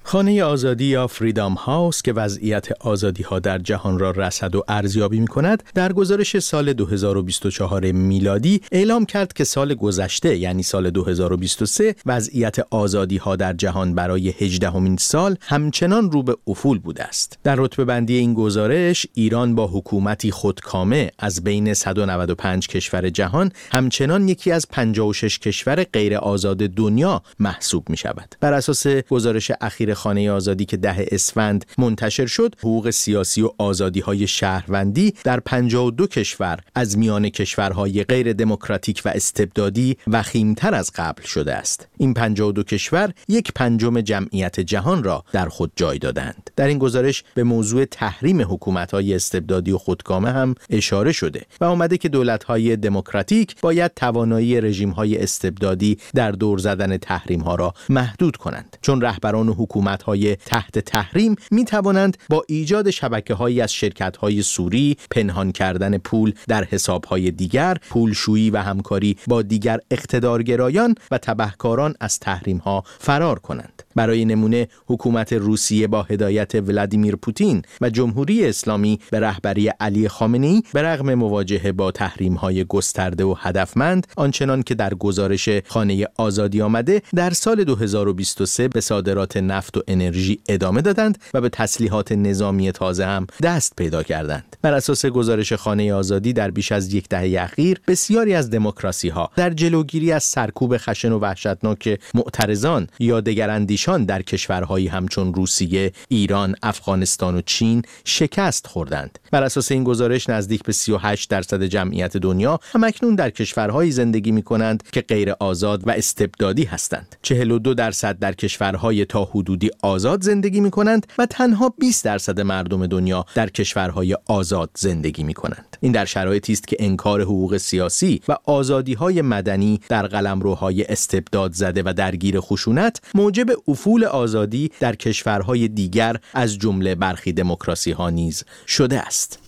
خانه 0.02 0.44
آزادی 0.44 0.84
یا 0.84 1.06
فریدام 1.06 1.54
هاوس 1.54 2.02
که 2.02 2.12
وضعیت 2.12 2.68
آزادی 2.80 3.22
ها 3.22 3.38
در 3.38 3.58
جهان 3.58 3.98
را 3.98 4.10
رسد 4.10 4.54
و 4.54 4.62
ارزیابی 4.68 5.20
می 5.20 5.26
کند 5.26 5.62
در 5.74 5.92
گزارش 5.92 6.38
سال 6.38 6.72
2024 6.72 7.92
میلادی 7.92 8.60
اعلام 8.72 9.06
کرد 9.06 9.32
که 9.32 9.44
سال 9.44 9.74
گذشته 9.74 10.36
یعنی 10.36 10.62
سال 10.62 10.90
2023 10.90 11.94
وضعیت 12.06 12.56
آزادی 12.70 13.16
ها 13.16 13.36
در 13.36 13.52
جهان 13.52 13.94
برای 13.94 14.28
18 14.28 14.70
همین 14.70 14.96
سال 14.96 15.36
همچنان 15.40 16.12
رو 16.12 16.22
به 16.22 16.36
افول 16.46 16.78
بوده 16.78 17.04
است. 17.04 17.38
در 17.44 17.54
رتبه 17.58 17.84
بندی 17.84 18.16
این 18.16 18.34
گزارش 18.34 19.06
ایران 19.14 19.54
با 19.54 19.66
حکومتی 19.66 20.30
خودکامه 20.30 21.10
از 21.18 21.44
بین 21.44 21.74
195 21.74 22.68
کشور 22.68 23.10
جهان 23.10 23.52
همچنان 23.72 24.28
یکی 24.28 24.52
از 24.52 24.66
56 24.68 25.38
کشور 25.38 25.84
غیر 25.84 26.16
آزاد 26.16 26.58
دنیا 26.58 27.22
محسوب 27.38 27.88
می 27.88 27.96
شود 27.96 28.34
بر 28.40 28.52
اساس 28.52 28.86
گزارش 28.86 29.52
اخیر 29.60 29.89
خانه 29.94 30.30
آزادی 30.30 30.64
که 30.64 30.76
ده 30.76 31.06
اسفند 31.10 31.66
منتشر 31.78 32.26
شد 32.26 32.54
حقوق 32.58 32.90
سیاسی 32.90 33.42
و 33.42 33.50
آزادی 33.58 34.00
های 34.00 34.26
شهروندی 34.26 35.14
در 35.24 35.40
52 35.40 36.06
کشور 36.06 36.60
از 36.74 36.98
میان 36.98 37.28
کشورهای 37.28 38.04
غیر 38.04 38.32
دموکراتیک 38.32 39.02
و 39.04 39.08
استبدادی 39.08 39.96
وخیمتر 40.06 40.74
از 40.74 40.90
قبل 40.94 41.22
شده 41.22 41.54
است. 41.54 41.88
این 41.98 42.14
52 42.14 42.62
کشور 42.62 43.12
یک 43.28 43.52
پنجم 43.54 44.00
جمعیت 44.00 44.60
جهان 44.60 45.04
را 45.04 45.24
در 45.32 45.48
خود 45.48 45.72
جای 45.76 45.98
دادند. 45.98 46.50
در 46.56 46.66
این 46.66 46.78
گزارش 46.78 47.24
به 47.34 47.44
موضوع 47.44 47.84
تحریم 47.84 48.40
حکومت 48.40 48.90
های 48.90 49.14
استبدادی 49.14 49.72
و 49.72 49.78
خودکامه 49.78 50.30
هم 50.30 50.54
اشاره 50.70 51.12
شده 51.12 51.42
و 51.60 51.64
آمده 51.64 51.98
که 51.98 52.08
دولت 52.08 52.44
های 52.44 52.76
دموکراتیک 52.76 53.60
باید 53.60 53.94
توانایی 53.94 54.60
رژیم 54.60 54.90
های 54.90 55.22
استبدادی 55.22 55.98
در 56.14 56.32
دور 56.32 56.58
زدن 56.58 56.96
تحریم 56.96 57.40
ها 57.40 57.54
را 57.54 57.74
محدود 57.88 58.36
کنند. 58.36 58.76
چون 58.82 59.00
رهبران 59.00 59.48
حکومت 59.48 59.79
های 59.86 60.36
تحت 60.36 60.78
تحریم 60.78 61.36
می 61.50 61.64
توانند 61.64 62.16
با 62.28 62.44
ایجاد 62.48 62.90
شبکه 62.90 63.34
هایی 63.34 63.60
از 63.60 63.72
شرکت 63.72 64.16
های 64.16 64.42
سوری 64.42 64.96
پنهان 65.10 65.52
کردن 65.52 65.98
پول 65.98 66.32
در 66.48 66.64
حساب 66.64 67.04
های 67.04 67.30
دیگر 67.30 67.76
پولشویی 67.90 68.50
و 68.50 68.56
همکاری 68.56 69.16
با 69.26 69.42
دیگر 69.42 69.78
اقتدارگرایان 69.90 70.94
و 71.10 71.18
تبهکاران 71.18 71.94
از 72.00 72.18
تحریم 72.18 72.58
ها 72.58 72.84
فرار 72.98 73.38
کنند. 73.38 73.82
برای 73.96 74.24
نمونه 74.24 74.68
حکومت 74.86 75.32
روسیه 75.32 75.86
با 75.86 76.02
هدایت 76.02 76.54
ولادیمیر 76.54 77.16
پوتین 77.16 77.62
و 77.80 77.90
جمهوری 77.90 78.46
اسلامی 78.46 78.98
به 79.10 79.20
رهبری 79.20 79.68
علی 79.68 80.08
خامنه‌ای 80.08 80.62
به 80.72 80.82
رغم 80.82 81.14
مواجهه 81.14 81.72
با 81.72 81.90
تحریم 81.90 82.34
های 82.34 82.64
گسترده 82.64 83.24
و 83.24 83.34
هدفمند 83.38 84.06
آنچنان 84.16 84.62
که 84.62 84.74
در 84.74 84.94
گزارش 84.94 85.48
خانه 85.66 86.06
آزادی 86.16 86.62
آمده 86.62 87.02
در 87.14 87.30
سال 87.30 87.64
2023 87.64 88.68
به 88.68 88.80
صادرات 88.80 89.36
نفت 89.36 89.69
و 89.76 89.80
انرژی 89.88 90.40
ادامه 90.48 90.82
دادند 90.82 91.18
و 91.34 91.40
به 91.40 91.48
تسلیحات 91.48 92.12
نظامی 92.12 92.72
تازه 92.72 93.06
هم 93.06 93.26
دست 93.42 93.76
پیدا 93.76 94.02
کردند 94.02 94.56
بر 94.62 94.74
اساس 94.74 95.06
گزارش 95.06 95.52
خانه 95.52 95.94
آزادی 95.94 96.32
در 96.32 96.50
بیش 96.50 96.72
از 96.72 96.94
یک 96.94 97.08
دهه 97.08 97.42
اخیر 97.42 97.80
بسیاری 97.88 98.34
از 98.34 98.50
دموکراسی 98.50 99.08
ها 99.08 99.30
در 99.36 99.50
جلوگیری 99.50 100.12
از 100.12 100.24
سرکوب 100.24 100.76
خشن 100.76 101.12
و 101.12 101.18
وحشتناک 101.18 102.00
معترضان 102.14 102.86
یا 102.98 103.20
دگراندیشان 103.20 104.04
در 104.04 104.22
کشورهایی 104.22 104.88
همچون 104.88 105.34
روسیه، 105.34 105.92
ایران، 106.08 106.54
افغانستان 106.62 107.36
و 107.36 107.40
چین 107.40 107.82
شکست 108.04 108.66
خوردند. 108.66 109.18
بر 109.32 109.42
اساس 109.42 109.72
این 109.72 109.84
گزارش 109.84 110.28
نزدیک 110.28 110.62
به 110.62 110.72
38 110.72 111.30
درصد 111.30 111.62
جمعیت 111.62 112.16
دنیا 112.16 112.60
همکنون 112.72 113.14
در 113.14 113.30
کشورهایی 113.30 113.90
زندگی 113.90 114.32
می 114.32 114.42
کنند 114.42 114.82
که 114.92 115.00
غیر 115.00 115.32
آزاد 115.40 115.88
و 115.88 115.90
استبدادی 115.90 116.64
هستند. 116.64 117.16
42 117.22 117.74
درصد 117.74 118.18
در 118.18 118.32
کشورهای 118.32 119.04
تا 119.04 119.24
حدودی 119.60 119.76
آزاد 119.82 120.22
زندگی 120.22 120.60
می 120.60 120.70
کنند 120.70 121.06
و 121.18 121.26
تنها 121.26 121.74
20 121.78 122.04
درصد 122.04 122.40
مردم 122.40 122.86
دنیا 122.86 123.26
در 123.34 123.48
کشورهای 123.50 124.16
آزاد 124.26 124.70
زندگی 124.74 125.22
می 125.22 125.34
کنند. 125.34 125.76
این 125.80 125.92
در 125.92 126.04
شرایطی 126.04 126.52
است 126.52 126.68
که 126.68 126.76
انکار 126.80 127.22
حقوق 127.22 127.56
سیاسی 127.56 128.20
و 128.28 128.36
آزادی 128.44 128.94
های 128.94 129.22
مدنی 129.22 129.80
در 129.88 130.06
قلمروهای 130.06 130.84
استبداد 130.84 131.52
زده 131.52 131.82
و 131.82 131.92
درگیر 131.96 132.40
خشونت 132.40 133.00
موجب 133.14 133.46
افول 133.68 134.04
آزادی 134.04 134.70
در 134.80 134.94
کشورهای 134.94 135.68
دیگر 135.68 136.16
از 136.34 136.58
جمله 136.58 136.94
برخی 136.94 137.32
دموکراسی 137.32 137.92
ها 137.92 138.10
نیز 138.10 138.44
شده 138.66 139.00
است. 139.00 139.38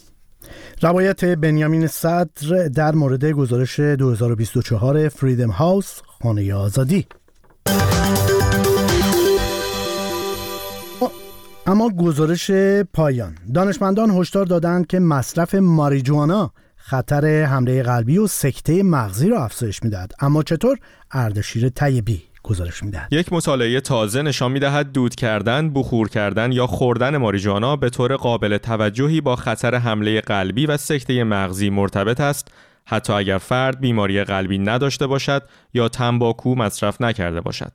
روایت 0.82 1.24
بنیامین 1.24 1.86
صدر 1.86 2.68
در 2.74 2.94
مورد 2.94 3.24
گزارش 3.24 3.80
2024 3.80 5.08
فریدم 5.08 5.50
هاوس 5.50 6.00
خانه 6.22 6.54
آزادی 6.54 7.06
اما 11.66 11.90
گزارش 11.90 12.50
پایان. 12.94 13.34
دانشمندان 13.54 14.10
هشدار 14.10 14.46
دادند 14.46 14.86
که 14.86 14.98
مصرف 14.98 15.54
ماریجوانا 15.54 16.52
خطر 16.76 17.44
حمله 17.44 17.82
قلبی 17.82 18.18
و 18.18 18.26
سکته 18.26 18.82
مغزی 18.82 19.28
را 19.28 19.44
افزایش 19.44 19.82
می‌دهد. 19.82 20.12
اما 20.20 20.42
چطور؟ 20.42 20.78
اردشیر 21.10 21.68
طیبی 21.68 22.22
گزارش 22.42 22.82
می‌دهد. 22.82 23.12
یک 23.12 23.32
مطالعه 23.32 23.80
تازه 23.80 24.22
نشان 24.22 24.52
می‌دهد 24.52 24.92
دود 24.92 25.14
کردن، 25.14 25.72
بخور 25.72 26.08
کردن 26.08 26.52
یا 26.52 26.66
خوردن 26.66 27.16
ماریجوانا 27.16 27.76
به 27.76 27.90
طور 27.90 28.16
قابل 28.16 28.58
توجهی 28.58 29.20
با 29.20 29.36
خطر 29.36 29.74
حمله 29.74 30.20
قلبی 30.20 30.66
و 30.66 30.76
سکته 30.76 31.24
مغزی 31.24 31.70
مرتبط 31.70 32.20
است. 32.20 32.48
حتی 32.84 33.12
اگر 33.12 33.38
فرد 33.38 33.80
بیماری 33.80 34.24
قلبی 34.24 34.58
نداشته 34.58 35.06
باشد 35.06 35.42
یا 35.74 35.88
تنباکو 35.88 36.54
مصرف 36.54 37.00
نکرده 37.00 37.40
باشد. 37.40 37.72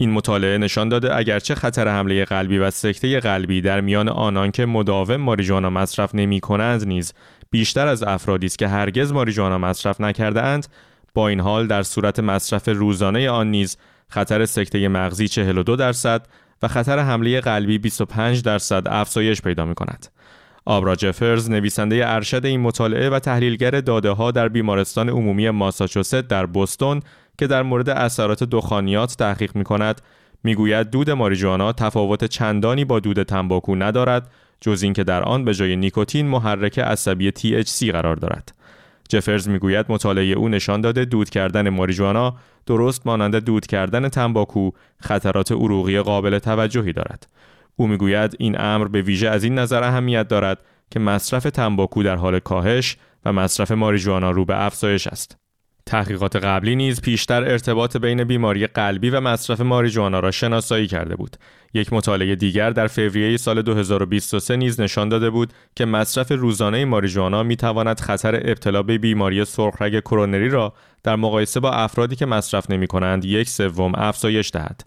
این 0.00 0.10
مطالعه 0.10 0.58
نشان 0.58 0.88
داده 0.88 1.16
اگرچه 1.16 1.54
خطر 1.54 1.88
حمله 1.88 2.24
قلبی 2.24 2.58
و 2.58 2.70
سکته 2.70 3.20
قلبی 3.20 3.60
در 3.60 3.80
میان 3.80 4.08
آنان 4.08 4.50
که 4.50 4.66
مداوم 4.66 5.16
ماریجوانا 5.16 5.70
مصرف 5.70 6.14
نمی 6.14 6.40
کنند 6.40 6.86
نیز 6.86 7.12
بیشتر 7.50 7.86
از 7.86 8.02
افرادی 8.02 8.46
است 8.46 8.58
که 8.58 8.68
هرگز 8.68 9.12
ماریجوانا 9.12 9.58
مصرف 9.58 10.00
نکرده 10.00 10.42
اند 10.42 10.66
با 11.14 11.28
این 11.28 11.40
حال 11.40 11.66
در 11.66 11.82
صورت 11.82 12.20
مصرف 12.20 12.68
روزانه 12.68 13.30
آن 13.30 13.50
نیز 13.50 13.76
خطر 14.08 14.44
سکته 14.46 14.88
مغزی 14.88 15.28
42 15.28 15.76
درصد 15.76 16.26
و 16.62 16.68
خطر 16.68 16.98
حمله 16.98 17.40
قلبی 17.40 17.78
25 17.78 18.42
درصد 18.42 18.82
افزایش 18.86 19.42
پیدا 19.42 19.64
می 19.64 19.74
کند. 19.74 20.06
آبرا 20.64 20.96
جفرز 20.96 21.50
نویسنده 21.50 22.02
ارشد 22.08 22.46
این 22.46 22.60
مطالعه 22.60 23.10
و 23.10 23.18
تحلیلگر 23.18 23.70
داده 23.70 24.10
ها 24.10 24.30
در 24.30 24.48
بیمارستان 24.48 25.08
عمومی 25.08 25.50
ماساچوست 25.50 26.14
در 26.14 26.46
بوستون 26.46 27.02
که 27.38 27.46
در 27.46 27.62
مورد 27.62 27.88
اثرات 27.88 28.44
دخانیات 28.44 29.16
تحقیق 29.16 29.56
می 29.56 29.64
کند 29.64 30.00
می‌گوید 30.44 30.90
دود 30.90 31.10
ماریجوانا 31.10 31.72
تفاوت 31.72 32.24
چندانی 32.24 32.84
با 32.84 33.00
دود 33.00 33.22
تنباکو 33.22 33.74
ندارد 33.74 34.30
جز 34.60 34.82
اینکه 34.82 35.04
در 35.04 35.22
آن 35.22 35.44
به 35.44 35.54
جای 35.54 35.76
نیکوتین 35.76 36.26
محرک 36.26 36.78
عصبی 36.78 37.30
THC 37.30 37.90
قرار 37.90 38.16
دارد. 38.16 38.54
جفرز 39.08 39.48
می‌گوید 39.48 39.86
مطالعه 39.88 40.32
او 40.32 40.48
نشان 40.48 40.80
داده 40.80 41.04
دود 41.04 41.30
کردن 41.30 41.68
ماریجوانا 41.68 42.36
درست 42.66 43.06
مانند 43.06 43.36
دود 43.36 43.66
کردن 43.66 44.08
تنباکو 44.08 44.70
خطرات 45.00 45.52
عروقی 45.52 46.00
قابل 46.00 46.38
توجهی 46.38 46.92
دارد. 46.92 47.26
او 47.76 47.86
می‌گوید 47.86 48.36
این 48.38 48.60
امر 48.60 48.88
به 48.88 49.02
ویژه 49.02 49.28
از 49.28 49.44
این 49.44 49.58
نظر 49.58 49.82
اهمیت 49.82 50.28
دارد 50.28 50.58
که 50.90 51.00
مصرف 51.00 51.42
تنباکو 51.42 52.02
در 52.02 52.16
حال 52.16 52.38
کاهش 52.38 52.96
و 53.24 53.32
مصرف 53.32 53.70
ماریجوانا 53.70 54.30
رو 54.30 54.44
به 54.44 54.64
افزایش 54.64 55.06
است. 55.06 55.47
تحقیقات 55.88 56.36
قبلی 56.36 56.76
نیز 56.76 57.00
پیشتر 57.00 57.44
ارتباط 57.44 57.96
بین 57.96 58.24
بیماری 58.24 58.66
قلبی 58.66 59.10
و 59.10 59.20
مصرف 59.20 59.60
ماریجوانا 59.60 60.20
را 60.20 60.30
شناسایی 60.30 60.86
کرده 60.86 61.16
بود. 61.16 61.36
یک 61.74 61.92
مطالعه 61.92 62.34
دیگر 62.34 62.70
در 62.70 62.86
فوریه 62.86 63.36
سال 63.36 63.62
2023 63.62 64.56
نیز 64.56 64.80
نشان 64.80 65.08
داده 65.08 65.30
بود 65.30 65.52
که 65.76 65.84
مصرف 65.84 66.32
روزانه 66.32 66.84
ماریجوانا 66.84 67.42
می 67.42 67.56
تواند 67.56 68.00
خطر 68.00 68.34
ابتلا 68.34 68.82
به 68.82 68.98
بیماری 68.98 69.44
سرخرگ 69.44 70.00
کرونری 70.00 70.48
را 70.48 70.72
در 71.02 71.16
مقایسه 71.16 71.60
با 71.60 71.70
افرادی 71.70 72.16
که 72.16 72.26
مصرف 72.26 72.70
نمی 72.70 72.86
کنند 72.86 73.24
یک 73.24 73.48
سوم 73.48 73.92
افزایش 73.94 74.50
دهد. 74.50 74.84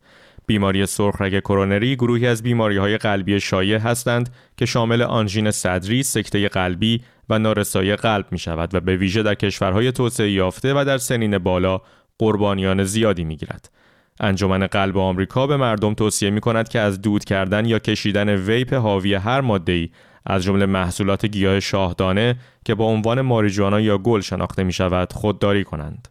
بیماری 0.51 0.85
سرخرگ 0.85 1.39
کرونری 1.39 1.95
گروهی 1.95 2.27
از 2.27 2.43
بیماری 2.43 2.77
های 2.77 2.97
قلبی 2.97 3.39
شایع 3.39 3.77
هستند 3.77 4.29
که 4.57 4.65
شامل 4.65 5.01
آنژین 5.01 5.51
صدری، 5.51 6.03
سکته 6.03 6.47
قلبی 6.47 7.01
و 7.29 7.39
نارسایی 7.39 7.95
قلب 7.95 8.25
می 8.31 8.39
شود 8.39 8.75
و 8.75 8.79
به 8.79 8.95
ویژه 8.95 9.23
در 9.23 9.33
کشورهای 9.33 9.91
توسعه 9.91 10.31
یافته 10.31 10.73
و 10.73 10.85
در 10.85 10.97
سنین 10.97 11.37
بالا 11.37 11.81
قربانیان 12.19 12.83
زیادی 12.83 13.23
می 13.23 13.37
گیرد. 13.37 13.71
انجمن 14.19 14.67
قلب 14.67 14.97
آمریکا 14.97 15.47
به 15.47 15.57
مردم 15.57 15.93
توصیه 15.93 16.29
می 16.29 16.41
کند 16.41 16.69
که 16.69 16.79
از 16.79 17.01
دود 17.01 17.23
کردن 17.23 17.65
یا 17.65 17.79
کشیدن 17.79 18.29
ویپ 18.29 18.73
حاوی 18.73 19.13
هر 19.13 19.41
ماده 19.41 19.89
از 20.25 20.43
جمله 20.43 20.65
محصولات 20.65 21.25
گیاه 21.25 21.59
شاهدانه 21.59 22.35
که 22.65 22.75
با 22.75 22.85
عنوان 22.85 23.21
ماریجوانا 23.21 23.79
یا 23.79 23.97
گل 23.97 24.21
شناخته 24.21 24.63
می 24.63 24.73
شود 24.73 25.13
خودداری 25.13 25.63
کنند. 25.63 26.07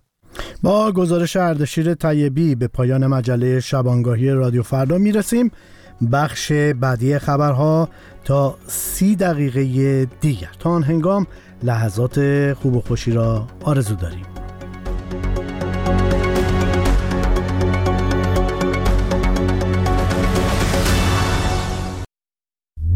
با 0.62 0.92
گزارش 0.92 1.36
اردشیر 1.36 1.94
طیبی 1.94 2.54
به 2.54 2.68
پایان 2.68 3.06
مجله 3.06 3.60
شبانگاهی 3.60 4.30
رادیو 4.30 4.62
فردا 4.62 4.98
می 4.98 5.12
رسیم 5.12 5.50
بخش 6.12 6.52
بعدی 6.52 7.18
خبرها 7.18 7.88
تا 8.24 8.56
سی 8.66 9.16
دقیقه 9.16 10.04
دیگر. 10.20 10.50
تا 10.58 10.70
آن 10.70 10.82
هنگام 10.82 11.26
لحظات 11.62 12.52
خوب 12.52 12.76
و 12.76 12.80
خوشی 12.80 13.12
را 13.12 13.46
آرزو 13.64 13.94
داریم. 13.94 14.39